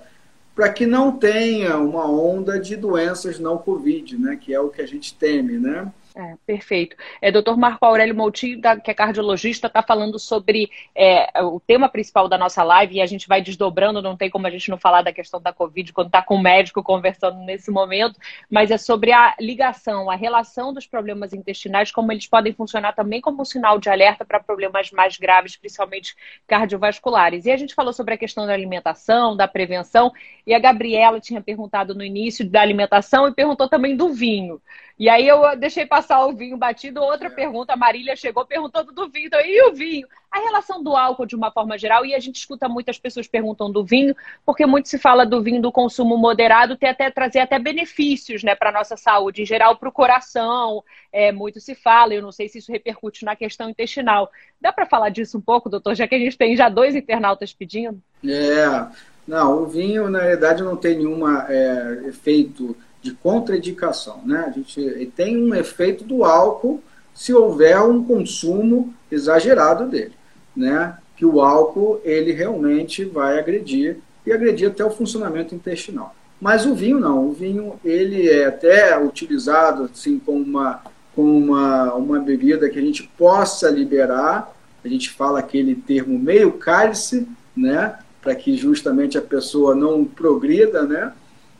para 0.55 0.69
que 0.73 0.87
não 0.87 1.17
tenha 1.17 1.79
uma 1.79 2.11
onda 2.11 2.59
de 2.59 2.75
doenças 2.75 3.39
não 3.39 3.57
Covid, 3.57 4.19
né? 4.19 4.37
Que 4.37 4.53
é 4.53 4.61
o 4.61 4.69
que 4.69 4.83
a 4.83 4.87
gente 4.87 5.15
teme, 5.15 5.59
né? 5.59 5.91
É, 6.21 6.37
perfeito. 6.45 6.97
É, 7.23 7.31
doutor 7.31 7.57
Marco 7.57 7.87
Aurélio 7.87 8.13
Moutinho, 8.13 8.61
da, 8.61 8.77
que 8.77 8.91
é 8.91 8.95
cardiologista, 8.95 9.69
está 9.69 9.81
falando 9.85 10.19
sobre 10.19 10.69
é, 10.93 11.31
o 11.45 11.61
tema 11.61 11.89
principal 11.89 12.27
da 12.27 12.37
nossa 12.37 12.65
live 12.65 12.97
e 12.97 13.01
a 13.01 13.07
gente 13.07 13.29
vai 13.29 13.41
desdobrando, 13.41 14.03
não 14.03 14.17
tem 14.17 14.29
como 14.29 14.45
a 14.45 14.51
gente 14.51 14.69
não 14.69 14.77
falar 14.77 15.03
da 15.03 15.13
questão 15.13 15.41
da 15.41 15.53
Covid 15.53 15.93
quando 15.93 16.09
está 16.09 16.21
com 16.21 16.35
o 16.35 16.43
médico 16.43 16.83
conversando 16.83 17.39
nesse 17.45 17.71
momento, 17.71 18.19
mas 18.51 18.73
é 18.73 18.77
sobre 18.77 19.13
a 19.13 19.37
ligação, 19.39 20.11
a 20.11 20.17
relação 20.17 20.75
dos 20.75 20.89
problemas 20.89 21.33
intestinais, 21.33 21.93
como 21.93 22.11
eles 22.11 22.27
podem 22.27 22.53
funcionar 22.53 22.95
também 22.97 23.21
como 23.21 23.43
um 23.43 23.45
sinal 23.45 23.79
de 23.79 23.89
alerta 23.89 24.25
para 24.25 24.41
problemas 24.41 24.91
mais 24.91 25.17
graves, 25.17 25.55
principalmente 25.55 26.17
cardiovasculares. 26.49 27.47
E 27.47 27.53
a 27.53 27.57
gente 27.57 27.77
falou 27.77 27.93
sobre 27.93 28.15
a 28.15 28.19
questão 28.19 28.45
da 28.45 28.53
alimentação, 28.53 29.37
da 29.37 29.47
prevenção, 29.47 30.13
e 30.45 30.53
a 30.53 30.59
Gabriela 30.59 31.21
tinha 31.21 31.41
perguntado 31.41 31.95
no 31.95 32.03
início 32.03 32.45
da 32.45 32.61
alimentação 32.61 33.29
e 33.29 33.33
perguntou 33.33 33.69
também 33.69 33.97
do 33.97 34.13
vinho. 34.13 34.61
E 34.99 35.09
aí 35.09 35.29
eu 35.29 35.57
deixei 35.57 35.87
passar 35.87 36.08
o 36.17 36.33
vinho 36.33 36.57
batido. 36.57 37.03
Outra 37.03 37.29
pergunta, 37.29 37.73
a 37.73 37.77
Marília 37.77 38.17
chegou 38.17 38.47
perguntando 38.47 38.93
do 38.93 39.09
vinho. 39.09 39.27
Então, 39.27 39.41
e 39.41 39.63
o 39.69 39.75
vinho? 39.75 40.07
A 40.31 40.41
relação 40.41 40.83
do 40.83 40.97
álcool 40.97 41.27
de 41.27 41.35
uma 41.35 41.51
forma 41.51 41.77
geral, 41.77 42.05
e 42.05 42.15
a 42.15 42.19
gente 42.19 42.37
escuta 42.37 42.69
muitas 42.69 42.99
pessoas 42.99 43.27
perguntando 43.27 43.73
do 43.73 43.85
vinho, 43.85 44.15
porque 44.45 44.67
muito 44.67 44.89
se 44.89 44.99
fala 44.99 45.25
do 45.25 45.43
vinho 45.43 45.61
do 45.61 45.73
consumo 45.73 46.17
moderado 46.17 46.77
ter 46.77 46.89
até 46.89 47.11
trazer 47.11 47.41
até 47.41 47.59
benefícios 47.59 48.43
né, 48.43 48.55
para 48.55 48.73
nossa 48.73 48.97
saúde, 48.97 49.43
em 49.43 49.47
geral 49.47 49.77
para 49.77 49.89
o 49.89 49.93
coração. 49.93 50.85
É, 51.13 51.33
muito 51.33 51.61
se 51.61 51.75
fala, 51.75 52.15
eu 52.15 52.23
não 52.23 52.33
sei 52.33 52.49
se 52.49 52.59
isso 52.59 52.73
repercute 52.73 53.25
na 53.25 53.35
questão 53.35 53.69
intestinal. 53.69 54.31
Dá 54.61 54.73
para 54.73 54.87
falar 54.87 55.11
disso 55.11 55.39
um 55.39 55.43
pouco, 55.43 55.69
doutor, 55.69 55.95
já 55.95 56.07
que 56.07 56.15
a 56.15 56.19
gente 56.19 56.37
tem 56.37 56.57
já 56.57 56.69
dois 56.69 56.95
internautas 56.95 57.53
pedindo? 57.53 58.01
É, 58.25 58.87
não, 59.27 59.63
o 59.63 59.67
vinho, 59.67 60.09
na 60.09 60.21
verdade, 60.21 60.63
não 60.63 60.75
tem 60.75 60.97
nenhum 60.97 61.29
é, 61.29 62.03
efeito 62.07 62.75
de 63.03 63.13
contraindicação. 63.13 64.21
Né? 64.25 64.45
A 64.47 64.51
gente 64.51 65.13
tem 65.17 65.37
um 65.37 65.55
efeito 65.55 66.05
do 66.05 66.25
álcool 66.25 66.83
se 67.15 67.33
houver 67.33 67.81
um 67.81 68.05
consumo 68.05 68.95
exagerado 69.11 69.87
dele. 69.87 70.13
Né? 70.57 70.97
Que 71.17 71.25
o 71.25 71.41
álcool 71.41 72.01
ele 72.05 72.33
realmente 72.33 73.05
vai 73.05 73.39
agredir 73.39 73.99
e 74.27 74.33
agredir 74.33 74.69
até 74.69 74.85
o 74.85 74.91
funcionamento 74.91 75.55
intestinal. 75.55 76.15
Mas 76.41 76.67
o 76.67 76.75
vinho 76.75 77.01
não, 77.01 77.27
o 77.27 77.33
vinho 77.33 77.81
ele 77.85 78.29
é 78.29 78.47
até 78.47 78.99
utilizado 79.03 79.91
assim 79.93 80.19
como 80.19 80.39
uma, 80.39 80.83
como 81.15 81.37
uma, 81.37 81.95
uma 81.95 82.21
bebida 82.21 82.71
que 82.71 82.79
a 82.79 82.83
gente 82.83 83.11
possa 83.19 83.69
liberar, 83.69 84.55
a 84.85 84.89
gente 84.89 85.11
fala 85.11 85.41
aquele 85.41 85.75
termo 85.75 86.17
meio 86.17 86.53
cálice, 86.53 87.27
né, 87.57 87.99
para 88.23 88.35
que 88.37 88.57
justamente 88.57 89.19
a 89.19 89.23
pessoa 89.23 89.75
não 89.75 90.05
progrida, 90.05 90.85
né, 90.85 91.13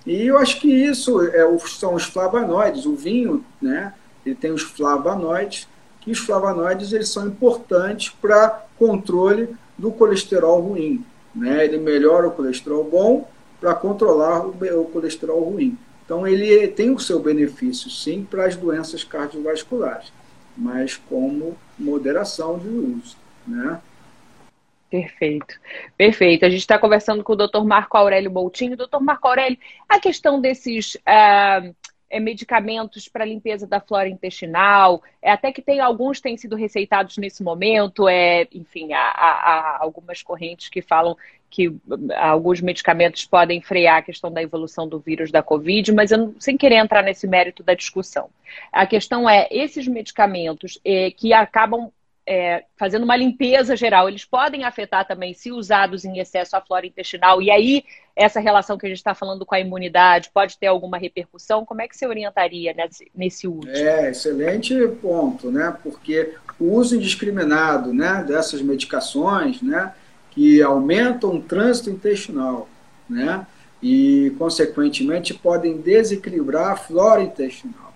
e 0.09 0.27
eu 0.27 0.39
acho 0.39 0.61
que 0.61 0.69
isso 0.69 1.23
é, 1.23 1.59
são 1.67 1.95
os 1.95 2.05
flavonoides. 2.05 2.87
O 2.87 2.95
vinho, 2.95 3.45
né, 3.61 3.93
ele 4.25 4.35
tem 4.35 4.51
os 4.51 4.63
flavonoides, 4.63 5.69
que 6.01 6.11
os 6.11 6.19
flavonoides 6.19 6.93
eles 6.93 7.11
são 7.11 7.27
importantes 7.27 8.09
para 8.09 8.65
controle 8.79 9.55
do 9.77 9.93
colesterol 9.93 10.61
ruim. 10.61 11.05
Né? 11.35 11.65
Ele 11.65 11.79
melhora 11.79 12.29
o 12.29 12.31
colesterol 12.31 12.85
bom 12.85 13.29
para 13.61 13.75
controlar 13.75 14.47
o, 14.47 14.51
o 14.81 14.85
colesterol 14.87 15.43
ruim. 15.43 15.77
Então 16.05 16.27
ele 16.27 16.67
tem 16.69 16.91
o 16.91 16.99
seu 16.99 17.21
benefício, 17.21 17.91
sim, 17.91 18.27
para 18.29 18.47
as 18.47 18.57
doenças 18.57 19.05
cardiovasculares, 19.05 20.11
mas 20.57 20.97
como 20.97 21.55
moderação 21.79 22.59
de 22.59 22.69
uso. 22.69 23.15
Né? 23.47 23.79
Perfeito, 24.91 25.61
perfeito. 25.97 26.47
A 26.47 26.49
gente 26.49 26.61
está 26.61 26.79
conversando 26.79 27.23
com 27.23 27.35
o 27.35 27.37
Dr. 27.37 27.63
Marco 27.63 27.97
Aurélio 27.97 28.31
Boltinho. 28.31 28.77
Doutor 28.77 29.01
Marco 29.01 29.29
Aurélio, 29.29 29.59
a 29.87 30.01
questão 30.01 30.41
desses 30.41 30.95
uh, 30.95 31.75
medicamentos 32.19 33.07
para 33.07 33.25
limpeza 33.25 33.67
da 33.67 33.81
flora 33.81 34.09
intestinal, 34.09 35.03
é, 35.21 35.31
até 35.31 35.53
que 35.53 35.61
tem 35.61 35.79
alguns 35.81 36.21
têm 36.21 36.39
sido 36.39 36.57
receitados 36.57 37.19
nesse 37.19 37.43
momento, 37.43 38.09
é, 38.09 38.49
enfim, 38.53 38.95
há, 38.95 38.99
há, 38.99 39.79
algumas 39.81 40.23
correntes 40.23 40.71
que 40.71 40.81
falam 40.81 41.15
que 41.51 41.75
alguns 42.17 42.61
medicamentos 42.61 43.27
podem 43.27 43.61
frear 43.61 43.99
a 43.99 44.03
questão 44.03 44.31
da 44.31 44.43
evolução 44.43 44.89
do 44.89 44.99
vírus 44.99 45.31
da 45.31 45.43
Covid, 45.43 45.93
mas 45.93 46.11
eu, 46.11 46.35
sem 46.39 46.57
querer 46.57 46.77
entrar 46.77 47.03
nesse 47.03 47.27
mérito 47.27 47.63
da 47.63 47.75
discussão. 47.75 48.31
A 48.73 48.87
questão 48.87 49.29
é, 49.29 49.49
esses 49.51 49.87
medicamentos 49.87 50.79
eh, 50.85 51.11
que 51.11 51.33
acabam 51.33 51.91
é, 52.31 52.65
fazendo 52.77 53.05
uma 53.05 53.17
limpeza 53.17 53.75
geral, 53.75 54.07
eles 54.07 54.23
podem 54.23 54.63
afetar 54.63 55.09
também, 55.09 55.33
se 55.33 55.51
usados 55.51 56.05
em 56.05 56.19
excesso, 56.19 56.55
a 56.55 56.61
flora 56.61 56.87
intestinal. 56.87 57.41
E 57.41 57.51
aí, 57.51 57.85
essa 58.15 58.39
relação 58.39 58.77
que 58.77 58.85
a 58.85 58.89
gente 58.91 58.99
está 58.99 59.15
falando 59.15 59.47
com 59.47 59.55
a 59.55 59.61
imunidade 59.61 60.31
pode 60.33 60.59
ter 60.59 60.67
alguma 60.67 60.99
repercussão? 60.99 61.65
Como 61.65 61.81
é 61.81 61.89
que 61.89 61.97
você 61.97 62.07
orientaria 62.07 62.75
nesse, 62.75 63.11
nesse 63.15 63.49
uso? 63.49 63.71
É, 63.71 64.11
excelente 64.11 64.77
ponto, 65.01 65.51
né? 65.51 65.75
Porque 65.83 66.35
o 66.61 66.75
uso 66.75 66.97
indiscriminado 66.97 67.95
né, 67.95 68.23
dessas 68.29 68.61
medicações, 68.61 69.63
né, 69.63 69.95
que 70.31 70.63
aumentam 70.63 71.37
o 71.37 71.43
trânsito 71.43 71.89
intestinal, 71.89 72.69
né? 73.09 73.47
E, 73.83 74.35
consequentemente, 74.39 75.33
podem 75.33 75.79
desequilibrar 75.79 76.73
a 76.73 76.77
flora 76.77 77.23
intestinal. 77.23 77.95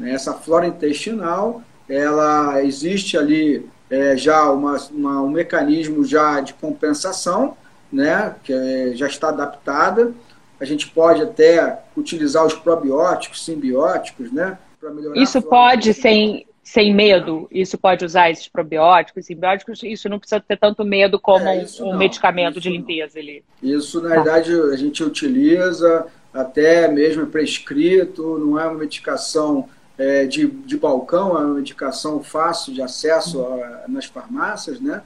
Essa 0.00 0.32
flora 0.32 0.66
intestinal 0.66 1.62
ela 1.88 2.62
existe 2.62 3.16
ali 3.16 3.68
é, 3.90 4.16
já 4.16 4.50
uma, 4.50 4.76
uma, 4.90 5.22
um 5.22 5.30
mecanismo 5.30 6.04
já 6.04 6.40
de 6.40 6.54
compensação, 6.54 7.56
né, 7.92 8.34
que 8.42 8.52
é, 8.52 8.92
já 8.94 9.06
está 9.06 9.28
adaptada. 9.28 10.12
A 10.58 10.64
gente 10.64 10.88
pode 10.88 11.22
até 11.22 11.80
utilizar 11.96 12.44
os 12.44 12.54
probióticos, 12.54 13.44
simbióticos, 13.44 14.32
né, 14.32 14.58
para 14.80 14.90
melhorar. 14.90 15.20
Isso 15.20 15.40
pode 15.42 15.94
sem 15.94 16.46
sem 16.66 16.92
medo, 16.92 17.46
isso 17.48 17.78
pode 17.78 18.04
usar 18.04 18.28
esses 18.28 18.48
probióticos, 18.48 19.26
simbióticos, 19.26 19.84
isso 19.84 20.08
não 20.08 20.18
precisa 20.18 20.40
ter 20.40 20.56
tanto 20.56 20.84
medo 20.84 21.16
como 21.16 21.46
é, 21.46 21.64
um, 21.80 21.90
um 21.90 21.96
medicamento 21.96 22.60
de 22.60 22.68
limpeza 22.68 23.20
ali. 23.20 23.44
Isso, 23.62 24.02
na 24.02 24.08
tá. 24.08 24.14
verdade, 24.16 24.52
a 24.52 24.76
gente 24.76 25.04
utiliza 25.04 26.08
até 26.34 26.88
mesmo 26.88 27.28
prescrito, 27.28 28.36
não 28.38 28.58
é 28.58 28.66
uma 28.66 28.78
medicação 28.78 29.68
é, 29.98 30.26
de, 30.26 30.46
de 30.46 30.76
balcão, 30.76 31.36
é 31.38 31.40
uma 31.40 31.54
medicação 31.54 32.22
fácil 32.22 32.72
de 32.72 32.82
acesso 32.82 33.42
a, 33.44 33.84
nas 33.88 34.06
farmácias, 34.06 34.80
né? 34.80 35.02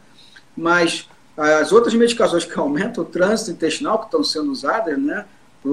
mas 0.56 1.08
as 1.36 1.72
outras 1.72 1.94
medicações 1.94 2.44
que 2.44 2.58
aumentam 2.58 3.02
o 3.02 3.06
trânsito 3.06 3.50
intestinal, 3.50 3.98
que 3.98 4.04
estão 4.06 4.22
sendo 4.22 4.50
usadas 4.50 4.98
né, 4.98 5.24
para 5.62 5.72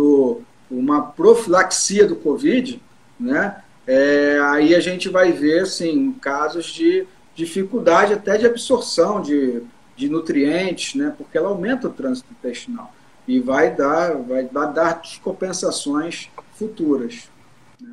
uma 0.72 1.02
profilaxia 1.02 2.06
do 2.06 2.16
Covid, 2.16 2.82
né, 3.20 3.62
é, 3.86 4.40
aí 4.44 4.76
a 4.76 4.80
gente 4.80 5.10
vai 5.10 5.32
ver 5.32 5.64
assim, 5.64 6.14
casos 6.14 6.68
de 6.68 7.06
dificuldade 7.36 8.14
até 8.14 8.38
de 8.38 8.46
absorção 8.46 9.22
de, 9.22 9.62
de 9.96 10.10
nutrientes, 10.10 10.96
né, 10.96 11.14
porque 11.18 11.38
ela 11.38 11.50
aumenta 11.50 11.88
o 11.88 11.94
trânsito 11.94 12.30
intestinal 12.32 12.94
e 13.28 13.40
vai 13.40 13.76
dar, 13.76 14.16
vai 14.16 14.46
dar 14.46 15.02
descompensações 15.02 16.30
futuras. 16.54 17.30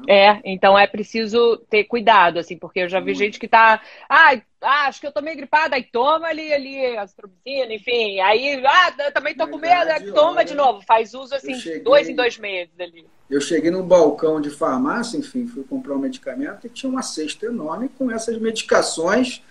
É, 0.08 0.40
então 0.44 0.78
é 0.78 0.86
preciso 0.86 1.58
ter 1.68 1.84
cuidado, 1.84 2.38
assim, 2.38 2.56
porque 2.56 2.80
eu 2.80 2.88
já 2.88 3.00
vi 3.00 3.14
gente 3.14 3.38
que 3.38 3.46
tá. 3.46 3.80
Ah, 4.08 4.40
acho 4.86 5.00
que 5.00 5.06
eu 5.06 5.12
tô 5.12 5.20
meio 5.20 5.36
gripada, 5.36 5.76
aí 5.76 5.82
toma 5.82 6.28
ali, 6.28 6.52
ali, 6.52 6.96
astromicina, 6.96 7.72
enfim. 7.74 8.18
Aí, 8.20 8.62
ah, 8.66 8.94
eu 8.98 9.12
também 9.12 9.34
tô 9.34 9.46
com 9.46 9.58
medo, 9.58 9.90
aí 9.90 10.10
toma 10.12 10.38
olha, 10.38 10.44
de 10.44 10.54
novo. 10.54 10.80
Faz 10.86 11.12
uso, 11.12 11.34
assim, 11.34 11.54
cheguei, 11.54 11.80
dois 11.80 12.08
em 12.08 12.14
dois 12.14 12.38
meses 12.38 12.72
ali. 12.80 13.06
Eu 13.28 13.40
cheguei 13.40 13.70
num 13.70 13.86
balcão 13.86 14.40
de 14.40 14.50
farmácia, 14.50 15.18
enfim, 15.18 15.46
fui 15.46 15.64
comprar 15.64 15.94
um 15.94 15.98
medicamento 15.98 16.66
e 16.66 16.70
tinha 16.70 16.90
uma 16.90 17.02
cesta 17.02 17.46
enorme 17.46 17.90
com 17.90 18.10
essas 18.10 18.38
medicações 18.38 19.42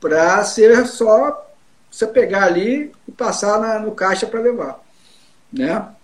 para 0.00 0.42
ser 0.44 0.86
só 0.86 1.46
você 1.90 2.06
pegar 2.06 2.44
ali 2.44 2.92
e 3.06 3.12
passar 3.12 3.58
na, 3.60 3.78
no 3.78 3.92
caixa 3.92 4.26
para 4.26 4.40
levar, 4.40 4.82
né? 5.52 5.95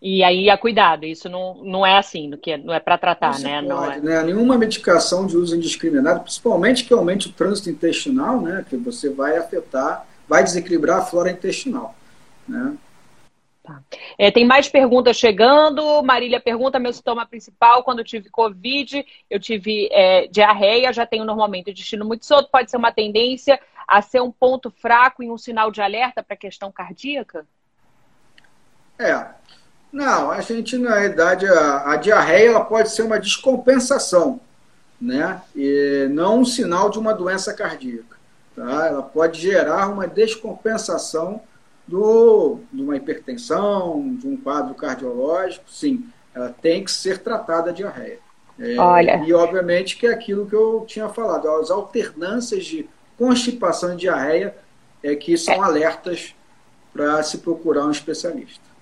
E 0.00 0.22
aí 0.22 0.50
a 0.50 0.58
cuidado, 0.58 1.06
isso 1.06 1.28
não, 1.28 1.54
não 1.64 1.86
é 1.86 1.98
assim, 1.98 2.30
que 2.42 2.52
é, 2.52 2.58
não 2.58 2.74
é 2.74 2.78
para 2.78 2.98
tratar, 2.98 3.38
né? 3.40 3.62
Pode, 3.62 3.68
não 3.68 3.92
é... 3.92 4.00
né? 4.00 4.22
Nenhuma 4.24 4.58
medicação 4.58 5.26
de 5.26 5.36
uso 5.36 5.56
indiscriminado, 5.56 6.20
principalmente 6.20 6.84
que 6.84 6.92
aumente 6.92 7.28
o 7.28 7.32
trânsito 7.32 7.70
intestinal, 7.70 8.40
né? 8.40 8.64
Que 8.68 8.76
você 8.76 9.08
vai 9.08 9.38
afetar, 9.38 10.06
vai 10.28 10.44
desequilibrar 10.44 10.98
a 10.98 11.04
flora 11.04 11.30
intestinal, 11.30 11.94
né? 12.46 12.76
Tá. 13.66 13.82
É, 14.16 14.30
tem 14.30 14.46
mais 14.46 14.68
perguntas 14.68 15.16
chegando. 15.16 16.02
Marília 16.02 16.40
pergunta: 16.40 16.78
meu 16.78 16.92
sintoma 16.92 17.26
principal 17.26 17.82
quando 17.82 17.98
eu 17.98 18.04
tive 18.04 18.30
Covid, 18.30 19.04
eu 19.28 19.40
tive 19.40 19.88
é, 19.90 20.28
diarreia, 20.28 20.92
já 20.92 21.04
tenho 21.04 21.24
normalmente 21.24 21.68
o 21.68 21.70
intestino 21.70 22.04
muito 22.04 22.24
solto, 22.24 22.50
pode 22.50 22.70
ser 22.70 22.76
uma 22.76 22.92
tendência 22.92 23.58
a 23.88 24.00
ser 24.02 24.20
um 24.20 24.30
ponto 24.30 24.70
fraco 24.70 25.22
e 25.22 25.30
um 25.30 25.38
sinal 25.38 25.70
de 25.70 25.80
alerta 25.80 26.22
para 26.22 26.34
a 26.34 26.38
questão 26.38 26.70
cardíaca? 26.70 27.46
É, 28.98 29.26
não, 29.96 30.30
a 30.30 30.42
gente, 30.42 30.76
na 30.76 30.98
realidade, 30.98 31.46
a, 31.46 31.92
a 31.92 31.96
diarreia 31.96 32.50
ela 32.50 32.60
pode 32.60 32.90
ser 32.90 33.00
uma 33.00 33.18
descompensação, 33.18 34.38
né? 35.00 35.40
E 35.54 36.06
não 36.10 36.40
um 36.40 36.44
sinal 36.44 36.90
de 36.90 36.98
uma 36.98 37.14
doença 37.14 37.54
cardíaca. 37.54 38.14
Tá? 38.54 38.88
Ela 38.88 39.02
pode 39.02 39.40
gerar 39.40 39.88
uma 39.88 40.06
descompensação 40.06 41.40
do, 41.88 42.58
de 42.70 42.82
uma 42.82 42.94
hipertensão, 42.94 44.14
de 44.16 44.28
um 44.28 44.36
quadro 44.36 44.74
cardiológico, 44.74 45.64
sim. 45.66 46.04
Ela 46.34 46.54
tem 46.60 46.84
que 46.84 46.90
ser 46.90 47.20
tratada 47.20 47.70
a 47.70 47.72
diarreia. 47.72 48.18
É, 48.60 48.76
Olha. 48.78 49.24
E, 49.26 49.32
obviamente, 49.32 49.96
que 49.96 50.06
é 50.06 50.12
aquilo 50.12 50.44
que 50.44 50.54
eu 50.54 50.84
tinha 50.86 51.08
falado, 51.08 51.48
as 51.48 51.70
alternâncias 51.70 52.66
de 52.66 52.86
constipação 53.16 53.94
e 53.94 53.96
diarreia 53.96 54.54
é 55.02 55.16
que 55.16 55.38
são 55.38 55.54
é. 55.54 55.60
alertas 55.60 56.34
para 56.92 57.22
se 57.22 57.38
procurar 57.38 57.86
um 57.86 57.90
especialista. 57.90 58.75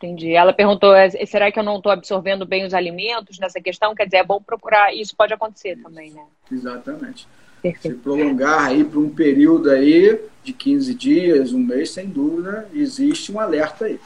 Entendi. 0.00 0.32
Ela 0.32 0.52
perguntou: 0.54 0.94
é, 0.94 1.10
será 1.26 1.52
que 1.52 1.58
eu 1.58 1.62
não 1.62 1.76
estou 1.76 1.92
absorvendo 1.92 2.46
bem 2.46 2.64
os 2.64 2.72
alimentos 2.72 3.38
nessa 3.38 3.60
questão? 3.60 3.94
Quer 3.94 4.06
dizer, 4.06 4.16
é 4.18 4.24
bom 4.24 4.40
procurar. 4.40 4.94
Isso 4.94 5.14
pode 5.14 5.34
acontecer 5.34 5.76
também, 5.76 6.10
né? 6.10 6.22
Exatamente. 6.50 7.28
Perfeito. 7.60 7.96
Se 7.96 8.02
prolongar 8.02 8.68
aí 8.68 8.82
para 8.82 8.98
um 8.98 9.10
período 9.10 9.70
aí 9.70 10.18
de 10.42 10.54
15 10.54 10.94
dias, 10.94 11.52
um 11.52 11.58
mês, 11.58 11.90
sem 11.90 12.06
dúvida, 12.06 12.66
existe 12.72 13.30
um 13.30 13.38
alerta 13.38 13.84
aí. 13.84 14.00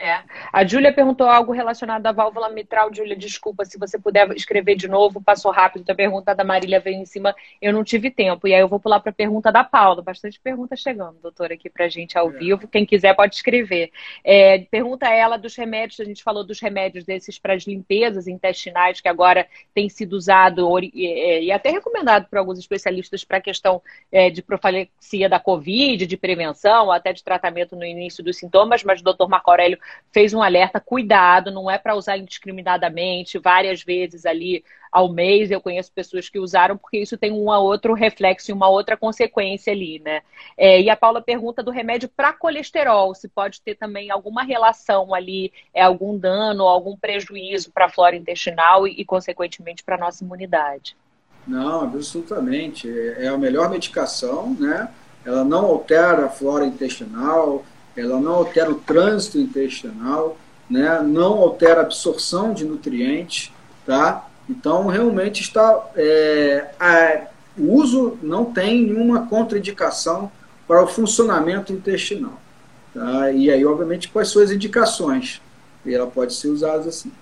É. 0.00 0.22
A 0.50 0.64
Júlia 0.64 0.94
perguntou 0.94 1.26
algo 1.26 1.52
relacionado 1.52 2.06
à 2.06 2.12
válvula 2.12 2.48
mitral. 2.48 2.92
Júlia, 2.92 3.14
desculpa, 3.14 3.66
se 3.66 3.78
você 3.78 3.98
puder 3.98 4.30
escrever 4.32 4.74
de 4.74 4.88
novo, 4.88 5.20
passou 5.20 5.52
rápido. 5.52 5.88
A 5.90 5.94
pergunta 5.94 6.34
da 6.34 6.42
Marília 6.42 6.80
veio 6.80 6.96
em 6.96 7.04
cima, 7.04 7.36
eu 7.60 7.70
não 7.70 7.84
tive 7.84 8.10
tempo. 8.10 8.48
E 8.48 8.54
aí 8.54 8.60
eu 8.62 8.68
vou 8.68 8.80
pular 8.80 8.98
para 9.00 9.10
a 9.10 9.14
pergunta 9.14 9.52
da 9.52 9.62
Paula. 9.62 10.00
Bastante 10.00 10.40
pergunta 10.40 10.74
chegando, 10.74 11.18
doutora, 11.20 11.52
aqui 11.52 11.68
para 11.68 11.84
a 11.84 11.88
gente 11.90 12.16
ao 12.16 12.30
é. 12.30 12.32
vivo. 12.32 12.66
Quem 12.66 12.86
quiser 12.86 13.14
pode 13.14 13.34
escrever. 13.34 13.92
É, 14.24 14.60
pergunta 14.70 15.06
ela 15.06 15.36
dos 15.36 15.54
remédios, 15.54 16.00
a 16.00 16.04
gente 16.04 16.22
falou 16.22 16.44
dos 16.44 16.60
remédios 16.60 17.04
desses 17.04 17.38
para 17.38 17.52
as 17.52 17.64
limpezas 17.64 18.26
intestinais, 18.26 19.02
que 19.02 19.08
agora 19.08 19.46
tem 19.74 19.90
sido 19.90 20.14
usado 20.14 20.66
e, 20.78 21.44
e 21.44 21.52
até 21.52 21.70
recomendado 21.70 22.26
por 22.26 22.38
alguns 22.38 22.58
especialistas 22.58 23.22
para 23.22 23.36
a 23.36 23.42
questão 23.42 23.82
é, 24.10 24.30
de 24.30 24.40
profilaxia 24.40 25.28
da 25.28 25.38
Covid, 25.38 26.06
de 26.06 26.16
prevenção, 26.16 26.90
até 26.90 27.12
de 27.12 27.22
tratamento 27.22 27.76
no 27.76 27.84
início 27.84 28.24
dos 28.24 28.38
sintomas, 28.38 28.82
mas 28.82 29.02
o 29.02 29.04
doutor 29.04 29.28
Marco 29.28 29.50
Aurélio 29.50 29.78
fez 30.12 30.34
um 30.34 30.42
alerta, 30.42 30.80
cuidado, 30.80 31.50
não 31.50 31.70
é 31.70 31.78
para 31.78 31.94
usar 31.94 32.18
indiscriminadamente, 32.18 33.38
várias 33.38 33.82
vezes 33.82 34.26
ali 34.26 34.64
ao 34.90 35.12
mês. 35.12 35.50
Eu 35.50 35.60
conheço 35.60 35.92
pessoas 35.92 36.28
que 36.28 36.38
usaram 36.38 36.76
porque 36.76 36.98
isso 36.98 37.16
tem 37.16 37.32
um 37.32 37.48
outro 37.48 37.94
reflexo 37.94 38.50
e 38.50 38.54
uma 38.54 38.68
outra 38.68 38.96
consequência 38.96 39.72
ali, 39.72 40.00
né? 40.00 40.22
É, 40.56 40.80
e 40.80 40.90
a 40.90 40.96
Paula 40.96 41.22
pergunta 41.22 41.62
do 41.62 41.70
remédio 41.70 42.08
para 42.08 42.32
colesterol, 42.32 43.14
se 43.14 43.28
pode 43.28 43.60
ter 43.60 43.76
também 43.76 44.10
alguma 44.10 44.42
relação 44.42 45.14
ali, 45.14 45.52
é 45.72 45.82
algum 45.82 46.18
dano, 46.18 46.64
algum 46.64 46.96
prejuízo 46.96 47.70
para 47.70 47.86
a 47.86 47.90
flora 47.90 48.16
intestinal 48.16 48.86
e, 48.86 49.00
e 49.00 49.04
consequentemente, 49.04 49.84
para 49.84 49.94
a 49.94 49.98
nossa 49.98 50.24
imunidade. 50.24 50.96
Não, 51.46 51.82
absolutamente. 51.82 52.88
É 53.16 53.28
a 53.28 53.38
melhor 53.38 53.70
medicação, 53.70 54.54
né? 54.58 54.88
Ela 55.24 55.44
não 55.44 55.66
altera 55.66 56.26
a 56.26 56.28
flora 56.28 56.64
intestinal, 56.64 57.64
ela 58.00 58.20
não 58.20 58.32
altera 58.32 58.70
o 58.70 58.76
trânsito 58.76 59.38
intestinal, 59.38 60.36
né? 60.68 61.00
não 61.02 61.34
altera 61.38 61.80
a 61.80 61.84
absorção 61.84 62.52
de 62.52 62.64
nutrientes, 62.64 63.52
tá? 63.84 64.26
Então, 64.48 64.86
realmente 64.86 65.42
está. 65.42 65.90
É, 65.94 66.70
a, 66.78 67.28
o 67.56 67.74
uso 67.74 68.18
não 68.22 68.44
tem 68.44 68.84
nenhuma 68.84 69.26
contraindicação 69.26 70.30
para 70.66 70.82
o 70.82 70.88
funcionamento 70.88 71.72
intestinal. 71.72 72.40
Tá? 72.92 73.30
E 73.30 73.50
aí, 73.50 73.64
obviamente, 73.64 74.08
quais 74.08 74.36
as 74.36 74.50
indicações? 74.50 75.40
E 75.84 75.94
ela 75.94 76.06
pode 76.06 76.34
ser 76.34 76.48
usada 76.48 76.88
assim. 76.88 77.12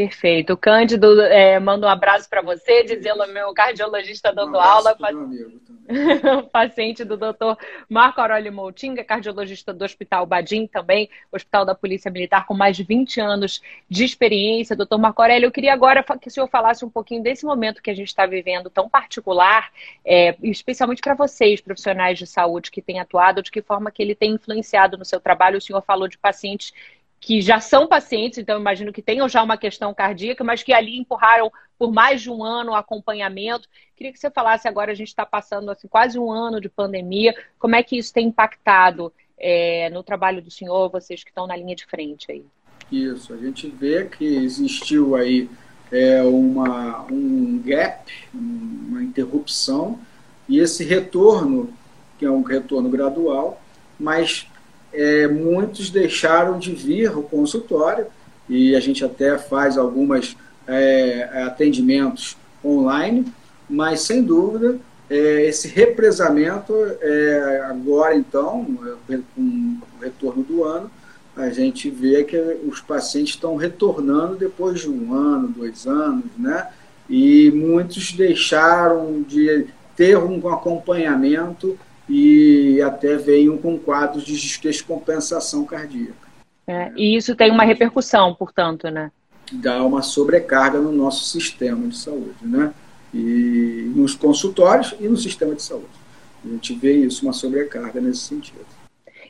Perfeito. 0.00 0.54
O 0.54 0.56
Cândido 0.56 1.20
é, 1.20 1.60
manda 1.60 1.86
um 1.86 1.90
abraço 1.90 2.26
para 2.26 2.40
você, 2.40 2.82
dizendo 2.84 3.26
meu 3.28 3.52
cardiologista 3.52 4.32
dando 4.32 4.56
um 4.56 4.60
aula. 4.60 4.96
paciente 6.52 7.04
do 7.04 7.16
doutor 7.16 7.58
Marco 7.88 8.20
Aurélio 8.20 8.52
Moutinga, 8.52 9.04
cardiologista 9.04 9.74
do 9.74 9.84
Hospital 9.84 10.24
Badim 10.24 10.66
também, 10.66 11.10
Hospital 11.30 11.66
da 11.66 11.74
Polícia 11.74 12.10
Militar, 12.10 12.46
com 12.46 12.54
mais 12.54 12.76
de 12.76 12.84
20 12.84 13.20
anos 13.20 13.60
de 13.90 14.04
experiência. 14.04 14.74
Doutor 14.74 14.98
Marco 14.98 15.20
Aurélio, 15.20 15.48
eu 15.48 15.52
queria 15.52 15.74
agora 15.74 16.02
que 16.18 16.28
o 16.28 16.30
senhor 16.30 16.46
falasse 16.46 16.82
um 16.82 16.90
pouquinho 16.90 17.22
desse 17.22 17.44
momento 17.44 17.82
que 17.82 17.90
a 17.90 17.94
gente 17.94 18.08
está 18.08 18.24
vivendo 18.24 18.70
tão 18.70 18.88
particular, 18.88 19.70
é, 20.02 20.34
especialmente 20.42 21.02
para 21.02 21.14
vocês, 21.14 21.60
profissionais 21.60 22.18
de 22.18 22.26
saúde 22.26 22.70
que 22.70 22.80
têm 22.80 23.00
atuado, 23.00 23.42
de 23.42 23.50
que 23.50 23.60
forma 23.60 23.90
que 23.90 24.02
ele 24.02 24.14
tem 24.14 24.32
influenciado 24.32 24.96
no 24.96 25.04
seu 25.04 25.20
trabalho. 25.20 25.58
O 25.58 25.60
senhor 25.60 25.82
falou 25.82 26.08
de 26.08 26.16
pacientes 26.16 26.72
que 27.20 27.42
já 27.42 27.60
são 27.60 27.86
pacientes, 27.86 28.38
então 28.38 28.58
imagino 28.58 28.92
que 28.92 29.02
tenham 29.02 29.28
já 29.28 29.42
uma 29.42 29.58
questão 29.58 29.92
cardíaca, 29.92 30.42
mas 30.42 30.62
que 30.62 30.72
ali 30.72 30.98
empurraram 30.98 31.52
por 31.78 31.92
mais 31.92 32.22
de 32.22 32.30
um 32.30 32.42
ano 32.42 32.72
o 32.72 32.74
acompanhamento. 32.74 33.68
Queria 33.94 34.12
que 34.12 34.18
você 34.18 34.30
falasse 34.30 34.66
agora, 34.66 34.90
a 34.90 34.94
gente 34.94 35.08
está 35.08 35.26
passando 35.26 35.70
assim, 35.70 35.86
quase 35.86 36.18
um 36.18 36.30
ano 36.30 36.60
de 36.60 36.70
pandemia, 36.70 37.34
como 37.58 37.76
é 37.76 37.82
que 37.82 37.98
isso 37.98 38.12
tem 38.12 38.28
impactado 38.28 39.12
é, 39.38 39.90
no 39.90 40.02
trabalho 40.02 40.40
do 40.40 40.50
senhor, 40.50 40.90
vocês 40.90 41.22
que 41.22 41.30
estão 41.30 41.46
na 41.46 41.56
linha 41.56 41.76
de 41.76 41.84
frente 41.84 42.32
aí? 42.32 42.44
Isso, 42.90 43.34
a 43.34 43.36
gente 43.36 43.68
vê 43.68 44.06
que 44.06 44.24
existiu 44.24 45.14
aí 45.14 45.48
é, 45.92 46.22
uma, 46.22 47.02
um 47.10 47.60
gap, 47.62 48.10
uma 48.32 49.02
interrupção, 49.02 50.00
e 50.48 50.58
esse 50.58 50.84
retorno, 50.84 51.72
que 52.18 52.24
é 52.24 52.30
um 52.30 52.42
retorno 52.42 52.88
gradual, 52.88 53.62
mas 53.98 54.49
é, 54.92 55.26
muitos 55.28 55.90
deixaram 55.90 56.58
de 56.58 56.72
vir 56.72 57.08
ao 57.08 57.22
consultório 57.22 58.06
e 58.48 58.74
a 58.74 58.80
gente 58.80 59.04
até 59.04 59.38
faz 59.38 59.78
alguns 59.78 60.36
é, 60.66 61.28
atendimentos 61.44 62.36
online, 62.64 63.26
mas 63.68 64.00
sem 64.00 64.22
dúvida 64.22 64.78
é, 65.10 65.46
esse 65.46 65.66
represamento 65.66 66.72
é, 67.00 67.64
agora 67.68 68.14
então, 68.14 68.64
com 69.34 69.42
o 69.42 70.00
retorno 70.00 70.44
do 70.44 70.62
ano, 70.62 70.88
a 71.36 71.50
gente 71.50 71.90
vê 71.90 72.22
que 72.22 72.36
os 72.64 72.80
pacientes 72.80 73.34
estão 73.34 73.56
retornando 73.56 74.36
depois 74.36 74.80
de 74.80 74.88
um 74.88 75.12
ano, 75.12 75.48
dois 75.48 75.86
anos, 75.86 76.24
né? 76.38 76.68
E 77.08 77.50
muitos 77.50 78.12
deixaram 78.12 79.22
de 79.22 79.66
ter 79.96 80.16
um 80.16 80.48
acompanhamento 80.48 81.76
e 82.10 82.82
até 82.82 83.16
venham 83.16 83.56
com 83.56 83.78
quadros 83.78 84.24
de 84.24 84.34
descompensação 84.60 85.64
cardíaca. 85.64 86.28
É, 86.66 86.90
e 86.96 87.16
isso 87.16 87.36
tem 87.36 87.52
uma 87.52 87.62
repercussão, 87.62 88.34
portanto, 88.34 88.88
né? 88.90 89.12
Dá 89.52 89.84
uma 89.84 90.02
sobrecarga 90.02 90.80
no 90.80 90.90
nosso 90.90 91.24
sistema 91.24 91.86
de 91.86 91.96
saúde, 91.96 92.34
né? 92.42 92.74
E 93.14 93.92
nos 93.94 94.14
consultórios 94.14 94.94
e 95.00 95.08
no 95.08 95.16
sistema 95.16 95.54
de 95.54 95.62
saúde. 95.62 95.86
A 96.44 96.48
gente 96.48 96.74
vê 96.74 96.94
isso, 96.94 97.24
uma 97.24 97.32
sobrecarga 97.32 98.00
nesse 98.00 98.20
sentido. 98.20 98.66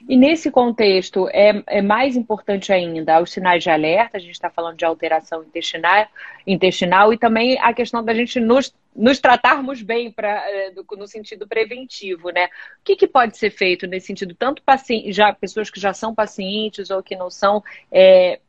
E 0.08 0.16
nesse 0.16 0.50
contexto, 0.50 1.28
é, 1.28 1.62
é 1.66 1.82
mais 1.82 2.16
importante 2.16 2.72
ainda 2.72 3.20
os 3.20 3.32
sinais 3.32 3.62
de 3.62 3.70
alerta, 3.70 4.16
a 4.16 4.20
gente 4.20 4.32
está 4.32 4.50
falando 4.50 4.76
de 4.76 4.84
alteração 4.84 5.42
intestinal, 5.42 6.06
intestinal 6.46 7.12
e 7.12 7.18
também 7.18 7.58
a 7.60 7.72
questão 7.72 8.04
da 8.04 8.14
gente 8.14 8.40
nos 8.40 8.74
nos 8.94 9.20
tratarmos 9.20 9.82
bem 9.82 10.10
pra, 10.10 10.42
é, 10.50 10.72
no 10.96 11.06
sentido 11.06 11.46
preventivo, 11.46 12.30
né? 12.30 12.46
O 12.46 12.48
que, 12.84 12.96
que 12.96 13.06
pode 13.06 13.36
ser 13.36 13.50
feito 13.50 13.86
nesse 13.86 14.08
sentido? 14.08 14.34
Tanto 14.34 14.62
já 15.06 15.32
pessoas 15.32 15.70
que 15.70 15.80
já 15.80 15.92
são 15.92 16.14
pacientes 16.14 16.90
ou 16.90 17.02
que 17.02 17.14
não 17.14 17.30
são, 17.30 17.62
é, 17.90 18.40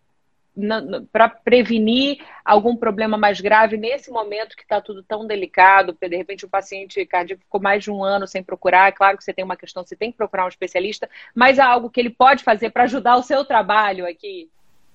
para 1.11 1.29
prevenir 1.29 2.19
algum 2.43 2.75
problema 2.75 3.17
mais 3.17 3.39
grave 3.39 3.77
nesse 3.77 4.11
momento 4.11 4.55
que 4.55 4.63
está 4.63 4.81
tudo 4.81 5.01
tão 5.01 5.25
delicado, 5.25 5.95
de 5.99 6.15
repente 6.17 6.45
o 6.45 6.49
paciente 6.49 7.05
cardíaco 7.05 7.43
ficou 7.43 7.61
mais 7.61 7.83
de 7.83 7.89
um 7.89 8.03
ano 8.03 8.27
sem 8.27 8.43
procurar, 8.43 8.89
é 8.89 8.91
claro 8.91 9.17
que 9.17 9.23
você 9.23 9.33
tem 9.33 9.45
uma 9.45 9.55
questão, 9.55 9.83
você 9.83 9.95
tem 9.95 10.11
que 10.11 10.17
procurar 10.17 10.45
um 10.45 10.49
especialista, 10.49 11.09
mas 11.33 11.57
há 11.57 11.65
algo 11.65 11.89
que 11.89 11.99
ele 11.99 12.09
pode 12.09 12.43
fazer 12.43 12.69
para 12.69 12.83
ajudar 12.83 13.15
o 13.15 13.23
seu 13.23 13.45
trabalho 13.45 14.05
aqui? 14.05 14.49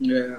É. 0.07 0.37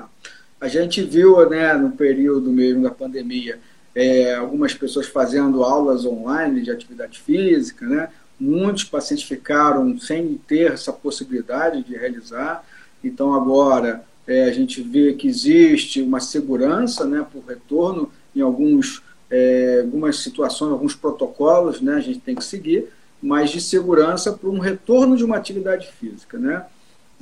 A 0.62 0.68
gente 0.68 1.02
viu, 1.02 1.50
né, 1.50 1.74
no 1.74 1.92
período 1.92 2.52
mesmo 2.52 2.84
da 2.84 2.92
pandemia, 2.92 3.60
é, 3.96 4.36
algumas 4.36 4.76
pessoas 4.76 5.08
fazendo 5.08 5.64
aulas 5.64 6.06
online 6.06 6.62
de 6.62 6.70
atividade 6.70 7.20
física, 7.20 7.86
né? 7.86 8.10
Muitos 8.40 8.84
pacientes 8.84 9.28
ficaram 9.28 9.98
sem 10.00 10.36
ter 10.48 10.72
essa 10.74 10.94
possibilidade 10.94 11.82
de 11.82 11.98
realizar. 11.98 12.64
Então, 13.04 13.34
agora 13.34 14.04
é, 14.28 14.44
a 14.44 14.52
gente 14.52 14.82
vê 14.82 15.14
que 15.14 15.28
existe 15.28 16.02
uma 16.02 16.20
segurança 16.20 17.06
né, 17.06 17.26
por 17.32 17.44
retorno 17.48 18.12
em 18.36 18.42
alguns, 18.42 19.02
é, 19.30 19.80
algumas 19.82 20.18
situações, 20.20 20.72
alguns 20.72 20.94
protocolos, 20.94 21.80
né, 21.80 21.96
a 21.96 22.02
gente 22.02 22.20
tem 22.20 22.36
que 22.36 22.44
seguir, 22.44 22.88
mas 23.22 23.50
de 23.50 23.62
segurança 23.62 24.34
para 24.34 24.50
um 24.50 24.60
retorno 24.60 25.16
de 25.16 25.24
uma 25.24 25.38
atividade 25.38 25.88
física. 25.88 26.38
Né? 26.38 26.64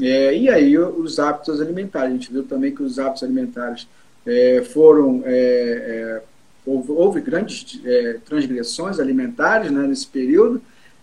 É, 0.02 0.36
e 0.36 0.50
aí 0.50 0.78
os 0.78 1.20
hábitos 1.20 1.62
alimentares. 1.62 2.10
A 2.10 2.14
gente 2.14 2.34
viu 2.34 2.44
também 2.44 2.74
que 2.74 2.84
os 2.84 3.00
hábitos 3.00 3.24
alimentares 3.24 3.88
é, 4.26 4.64
foram 4.74 5.22
é, 5.26 5.32
é, 5.32 6.22
houve, 6.66 6.92
houve 6.92 7.22
grandes 7.22 7.80
transgressões 8.26 9.00
alimentares 9.00 9.72
né, 9.72 9.86
nesse 9.88 10.08
período 10.08 10.60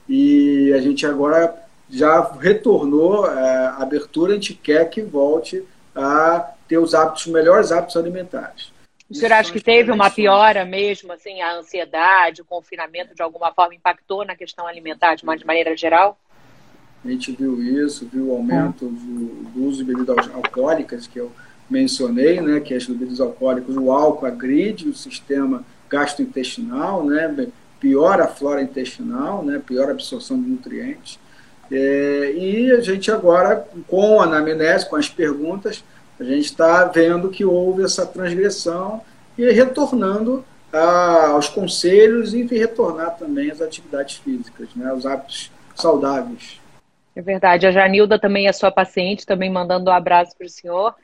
e 0.09 0.73
a 0.75 0.81
gente 0.81 1.07
agora 1.07 1.55
já 1.89 2.21
retornou 2.41 3.25
a 3.25 3.77
abertura, 3.79 4.33
a 4.33 4.35
gente 4.35 4.55
quer 4.55 4.91
que 4.91 5.01
volte 5.01 5.63
a 5.95 6.53
ter 6.67 6.79
os 6.79 6.95
hábitos, 6.95 7.27
melhores 7.27 7.73
hábitos 7.73 7.97
alimentares. 7.97 8.73
O 9.11 9.15
senhor 9.15 9.33
acha 9.33 9.53
que 9.53 9.61
teve 9.61 9.93
uma 9.93 10.09
piora 10.11 10.65
mesmo, 10.65 11.13
assim, 11.13 11.43
a 11.43 11.57
ansiedade, 11.57 12.41
o 12.41 12.47
confinamento 12.47 13.15
de 13.15 13.23
alguma 13.23 13.53
forma 13.53 13.75
impactou 13.75 14.25
na 14.25 14.35
questão 14.35 14.67
alimentar 14.67 15.17
de, 15.17 15.23
uma, 15.23 15.37
de 15.37 15.45
maneira 15.45 15.77
geral? 15.77 16.19
A 17.05 17.09
gente 17.09 17.33
viu 17.33 17.63
isso, 17.63 18.09
viu 18.11 18.29
o 18.29 18.37
aumento 18.37 18.87
do, 18.87 19.51
do 19.51 19.65
uso 19.65 19.85
de 19.85 19.93
bebidas 19.93 20.31
alcoólicas, 20.33 21.07
que 21.07 21.21
o 21.21 21.31
mencionei, 21.69 22.41
né, 22.41 22.61
que 22.61 22.75
as 22.75 22.87
bebidas 22.87 23.21
alcoólicas, 23.21 23.77
o 23.77 23.91
álcool 23.91 24.27
agride 24.27 24.89
o 24.89 24.95
sistema 24.95 25.65
gastrointestinal, 25.89 27.05
né, 27.05 27.49
piora 27.81 28.25
a 28.25 28.29
flora 28.29 28.63
intestinal, 28.63 29.45
né, 29.45 29.61
piora 29.65 29.89
a 29.89 29.95
absorção 29.95 30.41
de 30.41 30.49
nutrientes. 30.49 31.19
É, 31.73 32.33
e 32.37 32.71
a 32.71 32.83
gente 32.83 33.11
agora, 33.11 33.67
com 33.89 34.21
a 34.21 34.25
anamnese, 34.25 34.89
com 34.89 34.97
as 34.97 35.09
perguntas, 35.09 35.83
a 36.21 36.25
gente 36.25 36.45
está 36.45 36.85
vendo 36.85 37.31
que 37.31 37.47
houve 37.47 37.83
essa 37.83 38.05
transgressão 38.05 39.01
e 39.39 39.51
retornando 39.51 40.45
a, 40.71 41.29
aos 41.29 41.49
conselhos 41.49 42.35
e 42.35 42.43
retornar 42.45 43.17
também 43.17 43.51
às 43.51 43.63
atividades 43.63 44.17
físicas, 44.17 44.69
né, 44.77 44.91
aos 44.91 45.07
hábitos 45.07 45.51
saudáveis. 45.75 46.61
É 47.17 47.23
verdade. 47.23 47.67
A 47.67 47.71
Janilda 47.71 48.19
também 48.19 48.47
é 48.47 48.53
sua 48.53 48.71
paciente, 48.71 49.27
também 49.27 49.51
mandando 49.51 49.91
um 49.91 49.95
abraço 49.95 50.37
para 50.37 50.47
o 50.47 50.51
senhor. 50.51 50.95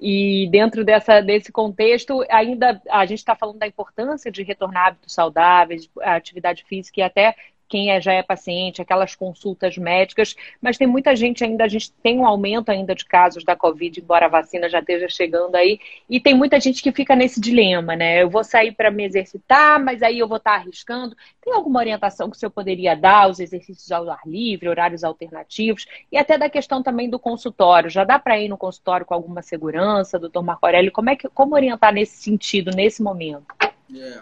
E 0.00 0.48
dentro 0.50 0.84
dessa, 0.84 1.20
desse 1.20 1.50
contexto, 1.50 2.24
ainda 2.30 2.80
a 2.90 3.04
gente 3.04 3.18
está 3.18 3.34
falando 3.34 3.58
da 3.58 3.66
importância 3.66 4.30
de 4.30 4.42
retornar 4.42 4.88
hábitos 4.88 5.12
saudáveis, 5.12 5.88
atividade 6.00 6.64
física 6.64 7.00
e 7.00 7.02
até 7.02 7.34
quem 7.68 7.90
é, 7.90 8.00
já 8.00 8.12
é 8.12 8.22
paciente, 8.22 8.80
aquelas 8.80 9.14
consultas 9.14 9.76
médicas, 9.76 10.34
mas 10.60 10.78
tem 10.78 10.86
muita 10.86 11.14
gente 11.14 11.44
ainda, 11.44 11.64
a 11.64 11.68
gente 11.68 11.92
tem 12.02 12.18
um 12.18 12.26
aumento 12.26 12.70
ainda 12.70 12.94
de 12.94 13.04
casos 13.04 13.44
da 13.44 13.54
Covid, 13.54 14.00
embora 14.00 14.26
a 14.26 14.28
vacina 14.28 14.68
já 14.68 14.80
esteja 14.80 15.08
chegando 15.08 15.54
aí, 15.54 15.78
e 16.08 16.18
tem 16.18 16.34
muita 16.34 16.58
gente 16.58 16.82
que 16.82 16.90
fica 16.90 17.14
nesse 17.14 17.40
dilema, 17.40 17.94
né? 17.94 18.22
Eu 18.22 18.30
vou 18.30 18.42
sair 18.42 18.72
para 18.72 18.90
me 18.90 19.04
exercitar, 19.04 19.82
mas 19.82 20.02
aí 20.02 20.18
eu 20.18 20.26
vou 20.26 20.38
estar 20.38 20.52
tá 20.52 20.56
arriscando. 20.56 21.16
Tem 21.44 21.52
alguma 21.52 21.80
orientação 21.80 22.30
que 22.30 22.36
o 22.36 22.38
senhor 22.38 22.50
poderia 22.50 22.96
dar, 22.96 23.28
os 23.28 23.40
exercícios 23.40 23.92
ao 23.92 24.08
ar 24.10 24.20
livre, 24.26 24.68
horários 24.68 25.04
alternativos, 25.04 25.86
e 26.10 26.16
até 26.16 26.38
da 26.38 26.48
questão 26.48 26.82
também 26.82 27.10
do 27.10 27.18
consultório? 27.18 27.90
Já 27.90 28.04
dá 28.04 28.18
para 28.18 28.38
ir 28.38 28.48
no 28.48 28.56
consultório 28.56 29.04
com 29.04 29.14
alguma 29.14 29.42
segurança, 29.42 30.18
doutor 30.18 30.42
Marco 30.42 30.64
Aurélio? 30.64 30.92
Como, 30.92 31.10
é 31.10 31.16
que, 31.16 31.28
como 31.28 31.54
orientar 31.54 31.92
nesse 31.92 32.16
sentido, 32.16 32.70
nesse 32.70 33.02
momento? 33.02 33.46
É. 33.94 34.20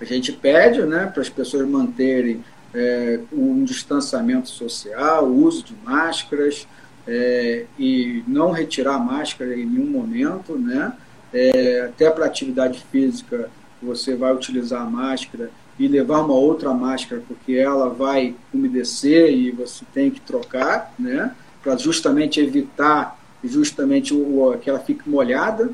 A 0.00 0.04
gente 0.04 0.32
pede 0.32 0.82
né, 0.82 1.06
para 1.06 1.20
as 1.20 1.28
pessoas 1.28 1.68
manterem 1.68 2.42
é, 2.74 3.20
um 3.32 3.64
distanciamento 3.64 4.48
social, 4.48 5.26
o 5.26 5.44
uso 5.44 5.64
de 5.64 5.74
máscaras 5.84 6.66
é, 7.06 7.64
e 7.78 8.22
não 8.26 8.50
retirar 8.50 8.94
a 8.94 8.98
máscara 8.98 9.54
em 9.54 9.66
nenhum 9.66 9.90
momento, 9.90 10.56
né? 10.56 10.92
É, 11.32 11.82
até 11.88 12.10
para 12.10 12.26
atividade 12.26 12.84
física 12.90 13.48
você 13.80 14.14
vai 14.14 14.34
utilizar 14.34 14.82
a 14.82 14.90
máscara 14.90 15.50
e 15.78 15.88
levar 15.88 16.20
uma 16.20 16.34
outra 16.34 16.74
máscara 16.74 17.22
porque 17.26 17.54
ela 17.54 17.88
vai 17.88 18.34
umedecer 18.52 19.32
e 19.32 19.50
você 19.50 19.84
tem 19.94 20.10
que 20.10 20.20
trocar, 20.20 20.92
né? 20.98 21.34
Para 21.62 21.76
justamente 21.76 22.40
evitar 22.40 23.18
justamente 23.42 24.14
o, 24.14 24.56
que 24.60 24.68
ela 24.68 24.80
fique 24.80 25.08
molhada. 25.08 25.70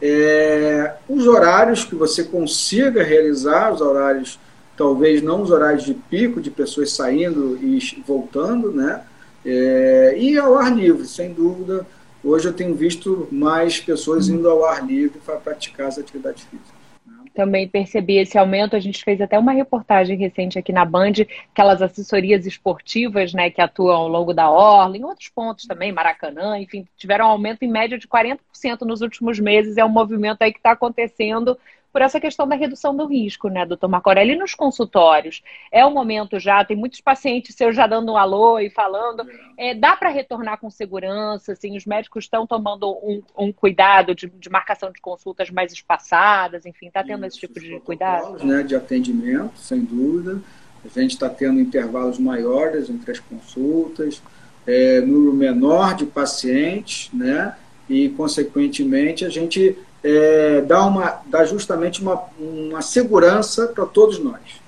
É, 0.00 0.94
os 1.08 1.26
horários 1.26 1.84
que 1.84 1.96
você 1.96 2.22
consiga 2.22 3.02
realizar, 3.02 3.72
os 3.72 3.80
horários 3.80 4.38
talvez 4.78 5.20
não 5.20 5.42
os 5.42 5.50
horários 5.50 5.82
de 5.82 5.92
pico 5.92 6.40
de 6.40 6.52
pessoas 6.52 6.92
saindo 6.92 7.58
e 7.60 7.80
voltando, 8.06 8.70
né? 8.70 9.02
É, 9.44 10.14
e 10.16 10.38
ao 10.38 10.56
ar 10.56 10.74
livre, 10.74 11.04
sem 11.04 11.32
dúvida. 11.32 11.84
Hoje 12.22 12.48
eu 12.48 12.52
tenho 12.52 12.74
visto 12.74 13.28
mais 13.30 13.80
pessoas 13.80 14.28
indo 14.28 14.48
ao 14.48 14.64
ar 14.64 14.86
livre 14.86 15.18
para 15.24 15.36
praticar 15.36 15.88
as 15.88 15.98
atividades 15.98 16.44
físicas. 16.44 16.72
Né? 17.06 17.14
Também 17.34 17.68
percebi 17.68 18.18
esse 18.18 18.36
aumento. 18.36 18.76
A 18.76 18.80
gente 18.80 19.02
fez 19.02 19.20
até 19.20 19.38
uma 19.38 19.52
reportagem 19.52 20.16
recente 20.16 20.58
aqui 20.58 20.72
na 20.72 20.84
Band, 20.84 21.12
aquelas 21.52 21.80
assessorias 21.80 22.46
esportivas, 22.46 23.32
né, 23.32 23.50
que 23.50 23.60
atuam 23.60 23.96
ao 23.96 24.08
longo 24.08 24.34
da 24.34 24.50
orla, 24.50 24.96
em 24.96 25.04
outros 25.04 25.28
pontos 25.28 25.66
também, 25.66 25.92
Maracanã, 25.92 26.58
enfim, 26.58 26.86
tiveram 26.96 27.26
um 27.26 27.30
aumento 27.30 27.62
em 27.62 27.68
média 27.68 27.98
de 27.98 28.06
40% 28.06 28.38
nos 28.82 29.00
últimos 29.00 29.38
meses. 29.40 29.76
É 29.76 29.84
um 29.84 29.88
movimento 29.88 30.42
aí 30.42 30.52
que 30.52 30.58
está 30.58 30.72
acontecendo 30.72 31.56
por 31.92 32.02
essa 32.02 32.20
questão 32.20 32.46
da 32.46 32.54
redução 32.54 32.96
do 32.96 33.06
risco, 33.06 33.48
né, 33.48 33.64
doutor 33.64 33.88
Marco 33.88 34.08
Aurélio? 34.08 34.34
E 34.34 34.38
nos 34.38 34.54
consultórios, 34.54 35.42
é 35.72 35.84
o 35.84 35.90
momento 35.90 36.38
já, 36.38 36.64
tem 36.64 36.76
muitos 36.76 37.00
pacientes 37.00 37.54
seus 37.54 37.74
já 37.74 37.86
dando 37.86 38.12
um 38.12 38.16
alô 38.16 38.58
e 38.58 38.70
falando, 38.70 39.26
é, 39.56 39.74
dá 39.74 39.96
para 39.96 40.10
retornar 40.10 40.58
com 40.58 40.70
segurança, 40.70 41.52
assim, 41.52 41.76
os 41.76 41.86
médicos 41.86 42.24
estão 42.24 42.46
tomando 42.46 42.90
um, 43.02 43.22
um 43.36 43.52
cuidado 43.52 44.14
de, 44.14 44.28
de, 44.28 44.50
marcação 44.50 44.92
de 44.92 45.00
consultas 45.00 45.50
mais 45.50 45.72
espaçadas, 45.72 46.66
enfim, 46.66 46.88
está 46.88 47.02
tendo 47.02 47.26
Isso, 47.26 47.38
esse 47.38 47.46
tipo 47.46 47.60
de 47.60 47.80
cuidado? 47.80 48.44
Né, 48.44 48.62
de 48.62 48.76
atendimento, 48.76 49.58
sem 49.58 49.80
dúvida, 49.80 50.40
a 50.84 51.00
gente 51.00 51.12
está 51.12 51.28
tendo 51.28 51.58
intervalos 51.58 52.18
maiores 52.18 52.88
entre 52.88 53.10
as 53.10 53.18
consultas, 53.18 54.22
é, 54.66 55.00
número 55.00 55.32
menor 55.32 55.94
de 55.94 56.04
pacientes, 56.04 57.10
né, 57.12 57.56
e, 57.88 58.10
consequentemente, 58.10 59.24
a 59.24 59.30
gente 59.30 59.76
é, 60.02 60.60
dá, 60.62 60.84
uma, 60.86 61.20
dá 61.26 61.44
justamente 61.44 62.00
uma, 62.00 62.22
uma 62.38 62.82
segurança 62.82 63.68
para 63.68 63.86
todos 63.86 64.18
nós, 64.18 64.60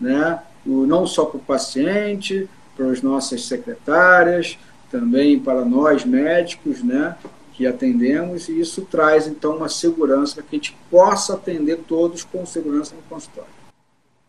né? 0.00 0.42
O, 0.66 0.86
não 0.86 1.06
só 1.06 1.24
para 1.24 1.36
o 1.38 1.40
paciente, 1.40 2.48
para 2.76 2.86
as 2.86 3.02
nossas 3.02 3.44
secretárias, 3.44 4.58
também 4.90 5.38
para 5.38 5.64
nós 5.64 6.04
médicos, 6.04 6.82
né? 6.82 7.16
Que 7.52 7.66
atendemos, 7.66 8.48
e 8.48 8.60
isso 8.60 8.82
traz 8.82 9.26
então 9.26 9.56
uma 9.56 9.68
segurança 9.68 10.36
para 10.36 10.44
que 10.44 10.56
a 10.56 10.58
gente 10.58 10.76
possa 10.90 11.34
atender 11.34 11.78
todos 11.88 12.24
com 12.24 12.46
segurança 12.46 12.94
no 12.94 13.02
consultório. 13.02 13.58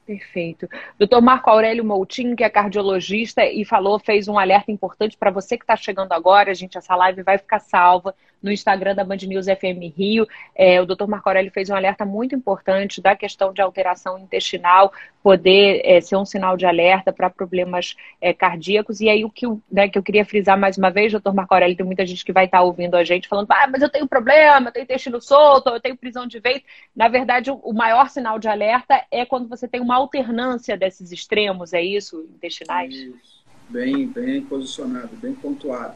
Perfeito. 0.06 0.68
Doutor 0.98 1.22
Marco 1.22 1.52
Aurélio 1.52 1.86
Moutinho, 1.86 2.36
que 2.36 2.44
é 2.44 2.50
cardiologista 2.50 3.46
e 3.46 3.64
falou, 3.64 4.00
fez 4.00 4.28
um 4.28 4.40
alerta 4.40 4.72
importante 4.72 5.16
para 5.16 5.30
você 5.30 5.56
que 5.56 5.64
está 5.64 5.76
chegando 5.76 6.12
agora. 6.14 6.56
Gente, 6.56 6.80
essa 6.80 6.96
live 6.96 7.22
vai 7.22 7.38
ficar 7.38 7.60
salva 7.60 8.16
no 8.42 8.52
Instagram 8.52 8.96
da 8.96 9.04
Band 9.04 9.18
News 9.18 9.46
FM 9.46 9.96
Rio. 9.96 10.28
É, 10.56 10.82
o 10.82 10.86
doutor 10.86 11.08
Marco 11.08 11.30
Aurélio 11.30 11.52
fez 11.52 11.70
um 11.70 11.76
alerta 11.76 12.06
muito 12.06 12.36
importante 12.36 13.02
da 13.02 13.16
questão 13.16 13.54
de 13.54 13.62
alteração 13.62 14.18
intestinal 14.18 14.92
poder 15.22 15.82
é, 15.84 16.00
ser 16.00 16.16
um 16.16 16.26
sinal 16.26 16.56
de 16.56 16.66
alerta 16.66 17.12
para 17.12 17.30
problemas 17.30 17.96
é, 18.22 18.34
cardíacos. 18.34 19.02
E 19.02 19.10
aí 19.10 19.26
o 19.26 19.30
que, 19.30 19.46
né, 19.72 19.90
que 19.90 19.98
eu 19.98 20.04
queria 20.04 20.26
frisar 20.26 20.58
mais 20.58 20.78
uma 20.78 20.90
vez, 20.90 21.12
doutor 21.12 21.34
Marco 21.34 21.54
Aurélio, 21.54 21.76
tem 21.76 21.86
muita 21.86 22.06
gente 22.06 22.24
que 22.24 22.32
vai 22.32 22.46
estar 22.46 22.60
tá 22.60 22.64
ouvindo 22.64 22.96
a 22.96 23.04
gente 23.04 23.28
falando, 23.28 23.52
ah, 23.52 23.68
mas 23.70 23.82
eu 23.82 23.90
tenho 23.90 24.08
problema, 24.08 24.70
eu 24.70 24.72
tenho 24.72 24.84
intestino 24.84 25.22
solto, 25.22 25.70
eu 25.70 25.80
tenho 25.80 25.98
prisão 25.98 26.26
de 26.26 26.40
ventre. 26.40 26.66
Na 26.96 27.08
verdade, 27.08 27.52
o, 27.52 27.74
maior 27.74 28.10
sinal 28.10 28.40
de 28.40 28.48
alerta 28.48 29.04
é 29.12 29.26
quando 29.26 29.48
você 29.48 29.68
tem 29.68 29.82
uma 29.82 29.96
alternância 29.96 30.78
desses 30.78 31.12
extremos, 31.12 31.74
é 31.74 31.82
isso, 31.82 32.28
intestinais? 32.36 32.94
Isso. 32.94 33.40
Bem, 33.70 34.08
bem 34.08 34.42
posicionado, 34.42 35.16
bem 35.18 35.34
pontuado 35.34 35.96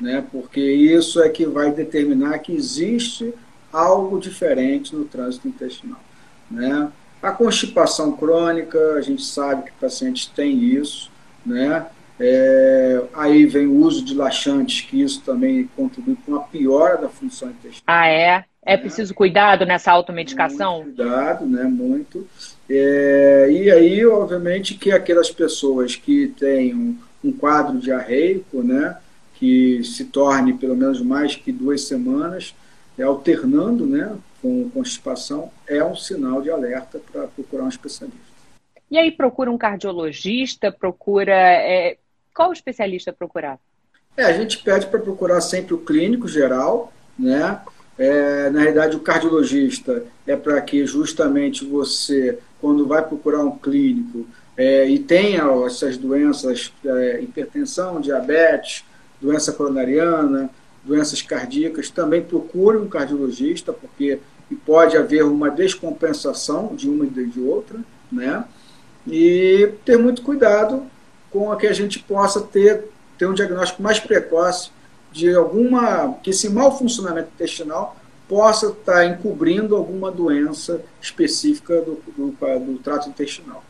né? 0.00 0.24
porque 0.30 0.60
isso 0.60 1.22
é 1.22 1.28
que 1.28 1.46
vai 1.46 1.70
determinar 1.70 2.38
que 2.38 2.52
existe 2.52 3.34
algo 3.72 4.18
diferente 4.18 4.94
no 4.94 5.04
trânsito 5.04 5.48
intestinal. 5.48 6.00
Né? 6.50 6.90
A 7.22 7.30
constipação 7.30 8.12
crônica, 8.12 8.94
a 8.94 9.00
gente 9.00 9.22
sabe 9.22 9.64
que 9.64 9.72
pacientes 9.80 10.26
têm 10.26 10.64
isso, 10.64 11.10
né? 11.44 11.86
É, 12.22 13.02
aí 13.14 13.46
vem 13.46 13.66
o 13.66 13.76
uso 13.76 14.04
de 14.04 14.14
laxantes, 14.14 14.82
que 14.82 15.00
isso 15.02 15.22
também 15.22 15.68
contribui 15.74 16.16
com 16.26 16.34
a 16.34 16.40
piora 16.40 16.98
da 16.98 17.08
função 17.08 17.48
intestinal. 17.48 17.82
Ah, 17.86 18.08
é? 18.08 18.44
É 18.62 18.72
né? 18.72 18.76
preciso 18.76 19.14
cuidado 19.14 19.64
nessa 19.64 19.90
automedicação? 19.90 20.82
Muito 20.82 20.96
cuidado, 20.96 21.46
né? 21.46 21.64
Muito. 21.64 22.26
É, 22.68 23.48
e 23.50 23.70
aí, 23.70 24.06
obviamente, 24.06 24.74
que 24.74 24.92
aquelas 24.92 25.30
pessoas 25.30 25.96
que 25.96 26.28
têm 26.38 26.74
um, 26.74 26.96
um 27.24 27.32
quadro 27.32 27.78
diarreico, 27.78 28.62
né? 28.62 28.96
Que 29.40 29.82
se 29.82 30.04
torne 30.04 30.52
pelo 30.52 30.76
menos 30.76 31.00
mais 31.00 31.34
que 31.34 31.50
duas 31.50 31.84
semanas, 31.84 32.54
é, 32.98 33.02
alternando 33.02 33.86
né, 33.86 34.14
com 34.42 34.68
constipação, 34.68 35.50
é 35.66 35.82
um 35.82 35.96
sinal 35.96 36.42
de 36.42 36.50
alerta 36.50 37.00
para 37.10 37.26
procurar 37.26 37.64
um 37.64 37.68
especialista. 37.68 38.18
E 38.90 38.98
aí 38.98 39.10
procura 39.10 39.50
um 39.50 39.56
cardiologista, 39.56 40.70
procura. 40.70 41.34
É... 41.34 41.96
Qual 42.34 42.52
especialista 42.52 43.12
procurar? 43.12 43.58
É, 44.16 44.24
a 44.24 44.32
gente 44.32 44.58
pede 44.58 44.86
para 44.86 44.98
procurar 44.98 45.40
sempre 45.40 45.72
o 45.72 45.78
clínico 45.78 46.28
geral, 46.28 46.92
né? 47.18 47.60
É, 47.98 48.50
na 48.50 48.60
realidade, 48.60 48.96
o 48.96 49.00
cardiologista 49.00 50.04
é 50.26 50.36
para 50.36 50.60
que 50.60 50.84
justamente 50.86 51.64
você, 51.64 52.38
quando 52.60 52.86
vai 52.86 53.06
procurar 53.06 53.44
um 53.44 53.56
clínico 53.56 54.26
é, 54.56 54.86
e 54.88 54.98
tenha 54.98 55.44
essas 55.66 55.96
doenças, 55.96 56.72
é, 56.84 57.20
hipertensão, 57.20 58.00
diabetes, 58.00 58.84
doença 59.20 59.52
coronariana, 59.52 60.50
doenças 60.84 61.22
cardíacas, 61.22 61.90
também 61.90 62.22
procure 62.22 62.78
um 62.78 62.88
cardiologista, 62.88 63.72
porque 63.72 64.18
pode 64.66 64.96
haver 64.96 65.24
uma 65.24 65.50
descompensação 65.50 66.74
de 66.74 66.88
uma 66.88 67.04
e 67.04 67.08
de 67.08 67.40
outra, 67.40 67.78
né? 68.10 68.44
E 69.06 69.72
ter 69.84 69.96
muito 69.96 70.22
cuidado 70.22 70.84
com 71.30 71.52
a 71.52 71.56
que 71.56 71.66
a 71.66 71.72
gente 71.72 71.98
possa 72.00 72.40
ter, 72.40 72.84
ter 73.16 73.26
um 73.26 73.34
diagnóstico 73.34 73.82
mais 73.82 74.00
precoce 74.00 74.70
de 75.12 75.34
alguma, 75.34 76.14
que 76.22 76.30
esse 76.30 76.48
mau 76.48 76.76
funcionamento 76.76 77.30
intestinal 77.34 77.96
possa 78.28 78.68
estar 78.68 79.04
encobrindo 79.06 79.76
alguma 79.76 80.10
doença 80.10 80.84
específica 81.00 81.80
do, 81.82 82.00
do, 82.16 82.30
do 82.30 82.78
trato 82.78 83.08
intestinal. 83.08 83.64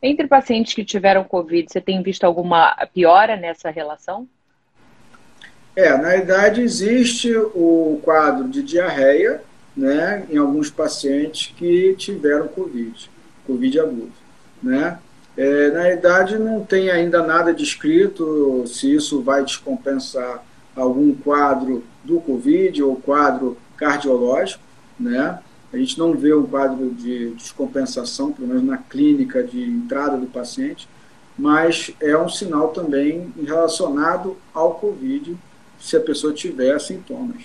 Entre 0.00 0.28
pacientes 0.28 0.74
que 0.74 0.84
tiveram 0.84 1.24
Covid, 1.24 1.66
você 1.68 1.80
tem 1.80 2.02
visto 2.02 2.24
alguma 2.24 2.74
piora 2.92 3.36
nessa 3.36 3.70
relação? 3.70 4.28
É, 5.76 5.90
na 5.98 6.08
realidade 6.08 6.62
existe 6.62 7.36
o 7.36 8.00
quadro 8.02 8.48
de 8.48 8.62
diarreia, 8.62 9.42
né, 9.76 10.26
em 10.30 10.38
alguns 10.38 10.70
pacientes 10.70 11.52
que 11.54 11.94
tiveram 11.98 12.48
Covid, 12.48 13.10
Covid 13.46 13.80
agudo, 13.80 14.12
né? 14.62 14.98
É, 15.36 15.70
na 15.70 15.82
realidade 15.82 16.38
não 16.38 16.64
tem 16.64 16.88
ainda 16.88 17.22
nada 17.22 17.52
descrito 17.52 18.64
se 18.66 18.94
isso 18.94 19.20
vai 19.20 19.44
descompensar 19.44 20.42
algum 20.74 21.14
quadro 21.14 21.84
do 22.02 22.20
Covid 22.20 22.82
ou 22.82 22.96
quadro 22.96 23.58
cardiológico, 23.76 24.62
né? 24.98 25.38
A 25.70 25.76
gente 25.76 25.98
não 25.98 26.14
vê 26.14 26.32
um 26.32 26.46
quadro 26.46 26.90
de 26.90 27.32
descompensação, 27.32 28.32
pelo 28.32 28.48
menos 28.48 28.64
na 28.64 28.78
clínica 28.78 29.42
de 29.42 29.62
entrada 29.62 30.16
do 30.16 30.26
paciente, 30.26 30.88
mas 31.38 31.90
é 32.00 32.16
um 32.16 32.30
sinal 32.30 32.68
também 32.68 33.30
relacionado 33.44 34.38
ao 34.54 34.76
Covid, 34.76 35.36
se 35.78 35.96
a 35.96 36.00
pessoa 36.00 36.32
tiver 36.32 36.78
sintomas. 36.80 37.42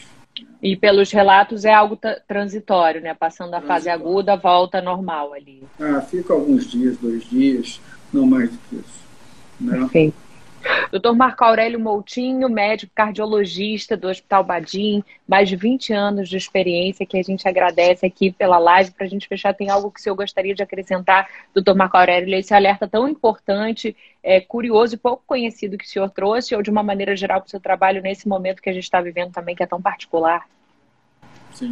E 0.62 0.76
pelos 0.76 1.12
relatos 1.12 1.66
é 1.66 1.74
algo 1.74 1.98
transitório, 2.28 3.02
né? 3.02 3.14
Passando 3.14 3.54
a 3.56 3.62
fase 3.62 3.90
aguda, 3.90 4.36
volta 4.36 4.82
normal 4.82 5.34
ali. 5.34 5.64
Ah, 5.80 6.02
fica 6.02 6.34
alguns 6.34 6.70
dias, 6.70 6.98
dois 6.98 7.28
dias, 7.30 7.82
não 8.14 8.26
mais 8.26 8.52
do 8.52 8.58
que 8.70 8.76
isso. 8.76 9.02
Né? 9.60 9.80
Perfeito. 9.80 10.31
Doutor 10.92 11.16
Marco 11.16 11.44
Aurélio 11.44 11.80
Moutinho, 11.80 12.50
médico 12.50 12.92
cardiologista 12.94 13.96
do 13.96 14.10
Hospital 14.10 14.44
Badim, 14.44 15.04
mais 15.28 15.48
de 15.48 15.56
20 15.56 15.94
anos 15.94 16.30
de 16.30 16.38
experiência, 16.38 17.06
que 17.06 17.18
a 17.18 17.24
gente 17.24 17.48
agradece 17.48 18.06
aqui 18.06 18.32
pela 18.32 18.58
live. 18.58 18.92
Para 18.92 19.06
a 19.06 19.10
gente 19.10 19.28
fechar, 19.28 19.54
tem 19.54 19.70
algo 19.70 19.90
que 19.90 20.00
o 20.00 20.04
senhor 20.04 20.16
gostaria 20.16 20.54
de 20.54 20.62
acrescentar, 20.62 21.30
doutor 21.54 21.76
Marco 21.76 21.98
Aurélio, 21.98 22.38
esse 22.38 22.54
alerta 22.54 22.88
tão 22.88 23.08
importante, 23.08 23.96
é, 24.24 24.42
curioso 24.42 24.96
e 24.96 24.98
pouco 24.98 25.24
conhecido 25.26 25.78
que 25.78 25.86
o 25.86 25.88
senhor 25.88 26.10
trouxe, 26.10 26.56
ou 26.56 26.62
de 26.62 26.70
uma 26.70 26.84
maneira 26.84 27.16
geral 27.16 27.40
para 27.40 27.48
o 27.48 27.52
seu 27.52 27.60
trabalho 27.60 28.02
nesse 28.02 28.28
momento 28.28 28.62
que 28.62 28.70
a 28.70 28.74
gente 28.74 28.84
está 28.84 29.02
vivendo 29.02 29.32
também, 29.32 29.56
que 29.56 29.64
é 29.64 29.68
tão 29.68 29.82
particular? 29.82 30.46
Sim. 31.54 31.72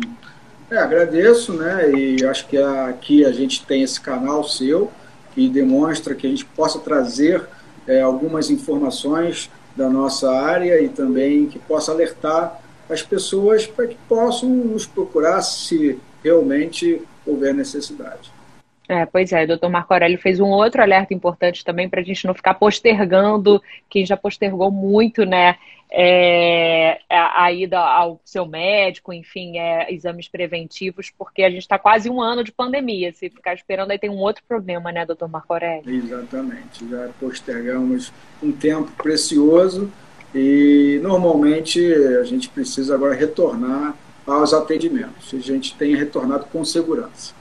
É, 0.72 0.78
agradeço, 0.78 1.54
né? 1.54 1.92
E 1.92 2.24
acho 2.26 2.48
que 2.48 2.58
aqui 2.58 3.26
a 3.26 3.32
gente 3.32 3.66
tem 3.66 3.82
esse 3.82 4.00
canal 4.00 4.44
seu 4.44 4.92
que 5.34 5.50
demonstra 5.50 6.14
que 6.14 6.28
a 6.28 6.30
gente 6.30 6.46
possa 6.46 6.80
trazer 6.80 7.44
é, 7.90 8.02
algumas 8.02 8.52
informações 8.52 9.50
da 9.76 9.90
nossa 9.90 10.32
área 10.32 10.80
e 10.80 10.90
também 10.90 11.48
que 11.48 11.58
possa 11.58 11.92
alertar 11.92 12.62
as 12.88 13.02
pessoas 13.02 13.66
para 13.66 13.88
que 13.88 13.98
possam 14.08 14.48
nos 14.48 14.86
procurar 14.86 15.42
se 15.42 16.00
realmente 16.24 17.02
houver 17.26 17.52
necessidade. 17.52 18.32
É, 18.90 19.06
pois 19.06 19.32
é, 19.32 19.44
o 19.44 19.48
doutor 19.48 19.70
Marco 19.70 19.94
Aurélio 19.94 20.18
fez 20.18 20.40
um 20.40 20.48
outro 20.48 20.82
alerta 20.82 21.14
importante 21.14 21.64
também 21.64 21.88
para 21.88 22.02
a 22.02 22.04
gente 22.04 22.26
não 22.26 22.34
ficar 22.34 22.56
postergando, 22.56 23.62
quem 23.88 24.04
já 24.04 24.18
postergou 24.18 24.72
muito, 24.72 25.26
né, 25.26 25.58
é, 25.92 27.00
a, 27.08 27.54
ida 27.54 27.80
ao 27.80 28.20
seu 28.26 28.48
médico, 28.48 29.14
enfim, 29.14 29.60
é, 29.60 29.94
exames 29.94 30.28
preventivos, 30.28 31.12
porque 31.16 31.44
a 31.44 31.52
gente 31.52 31.62
está 31.62 31.78
quase 31.78 32.10
um 32.10 32.20
ano 32.20 32.44
de 32.44 32.52
pandemia. 32.52 33.14
Se 33.14 33.30
ficar 33.30 33.54
esperando, 33.54 33.92
aí 33.92 34.00
tem 34.00 34.10
um 34.10 34.18
outro 34.18 34.44
problema, 34.48 34.92
né, 34.92 35.06
doutor 35.06 35.30
Marco 35.30 35.54
Aurélio? 35.54 35.88
Exatamente. 35.88 36.90
Já 36.90 37.10
postergamos 37.20 38.12
um 38.42 38.52
tempo 38.52 38.92
precioso 38.98 39.92
e 40.34 41.00
normalmente 41.04 41.94
a 42.20 42.24
gente 42.24 42.50
precisa 42.50 42.96
agora 42.96 43.14
retornar 43.14 43.96
aos 44.26 44.52
atendimentos. 44.52 45.32
A 45.34 45.40
gente 45.40 45.76
tem 45.76 45.96
retornado 45.96 46.46
com 46.46 46.66
segurança. 46.66 47.39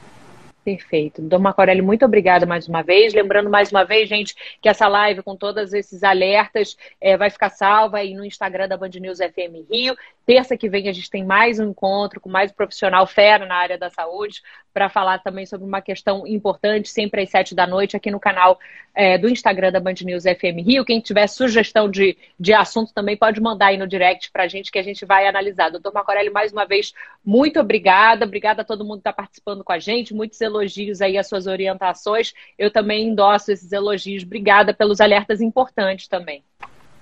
Perfeito. 0.69 1.23
Dom 1.23 1.39
Marco 1.39 1.63
Aurélio, 1.63 1.83
muito 1.83 2.05
obrigada 2.05 2.45
mais 2.45 2.69
uma 2.69 2.83
vez. 2.83 3.15
Lembrando 3.15 3.49
mais 3.49 3.73
uma 3.73 3.85
vez, 3.85 4.07
gente, 4.07 4.35
que 4.61 4.69
essa 4.69 4.87
live 4.87 5.23
com 5.23 5.35
todos 5.35 5.73
esses 5.73 6.05
alertas 6.05 6.77
é, 7.01 7.17
vai 7.17 7.31
ficar 7.31 7.49
salva 7.49 7.97
aí 7.97 8.13
no 8.13 8.23
Instagram 8.23 8.69
da 8.69 8.77
Band 8.77 8.91
News 9.01 9.17
FM 9.17 9.67
Rio. 9.71 9.97
Terça 10.27 10.59
que 10.59 10.69
vem 10.69 10.87
a 10.87 10.93
gente 10.93 11.09
tem 11.09 11.25
mais 11.25 11.59
um 11.59 11.71
encontro 11.71 12.21
com 12.21 12.29
mais 12.29 12.51
um 12.51 12.55
profissional 12.55 13.07
fera 13.07 13.47
na 13.47 13.55
área 13.55 13.79
da 13.79 13.89
saúde 13.89 14.43
para 14.73 14.89
falar 14.89 15.19
também 15.19 15.47
sobre 15.47 15.67
uma 15.67 15.81
questão 15.81 16.27
importante, 16.27 16.89
sempre 16.89 17.23
às 17.23 17.31
sete 17.31 17.55
da 17.55 17.67
noite, 17.67 17.97
aqui 17.97 18.11
no 18.11 18.21
canal 18.21 18.59
é, 18.95 19.19
do 19.19 19.29
Instagram 19.29 19.73
da 19.73 19.81
Band 19.81 19.95
News 20.03 20.25
FM 20.25 20.65
Rio. 20.65 20.85
Quem 20.85 21.01
tiver 21.01 21.27
sugestão 21.27 21.91
de, 21.91 22.17
de 22.39 22.53
assunto 22.53 22.93
também 22.93 23.17
pode 23.17 23.41
mandar 23.41 23.67
aí 23.67 23.77
no 23.77 23.87
direct 23.87 24.31
para 24.31 24.45
a 24.45 24.49
gente 24.49 24.71
que 24.71 24.79
a 24.79 24.83
gente 24.83 25.05
vai 25.05 25.27
analisar. 25.27 25.71
Doutor 25.71 25.93
Marco 25.93 26.11
Aurélio, 26.11 26.33
mais 26.33 26.53
uma 26.53 26.65
vez, 26.65 26.93
muito 27.25 27.59
obrigada. 27.61 28.25
Obrigada 28.25 28.63
a 28.63 28.65
todo 28.65 28.85
mundo 28.85 28.97
que 28.97 29.09
está 29.09 29.13
participando 29.13 29.65
com 29.65 29.73
a 29.73 29.79
gente. 29.79 30.15
Muitos 30.15 30.41
elogios 30.41 31.01
aí, 31.01 31.17
as 31.17 31.29
suas 31.29 31.47
orientações. 31.47 32.33
Eu 32.59 32.71
também 32.71 33.09
endosso 33.09 33.51
esses 33.51 33.73
elogios. 33.73 34.23
Obrigada 34.23 34.75
pelos 34.75 35.01
alertas 35.01 35.41
importantes 35.41 36.09
também. 36.09 36.43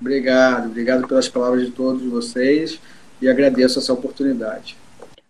Obrigado, 0.01 0.67
obrigado 0.67 1.09
pelas 1.09 1.29
palavras 1.29 1.65
de 1.65 1.73
todos 1.73 2.03
vocês 2.05 2.79
e 3.21 3.29
agradeço 3.29 3.79
essa 3.79 3.93
oportunidade. 3.93 4.77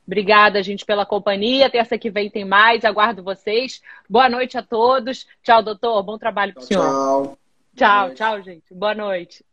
Obrigada, 0.07 0.63
gente, 0.63 0.85
pela 0.85 1.05
companhia. 1.05 1.71
Terça 1.71 1.99
que 1.99 2.11
vem 2.11 2.31
tem 2.31 2.45
mais. 2.45 2.85
Aguardo 2.85 3.23
vocês. 3.23 3.83
Boa 4.09 4.29
noite 4.29 4.57
a 4.57 4.63
todos. 4.63 5.27
Tchau, 5.43 5.63
doutor. 5.63 6.03
Bom 6.03 6.17
trabalho 6.17 6.55
para 6.55 6.63
o 6.63 6.67
senhor. 6.67 6.83
Tchau. 6.85 7.39
Tchau, 7.75 8.15
tchau, 8.15 8.43
gente. 8.43 8.73
Boa 8.73 8.95
noite. 8.95 9.46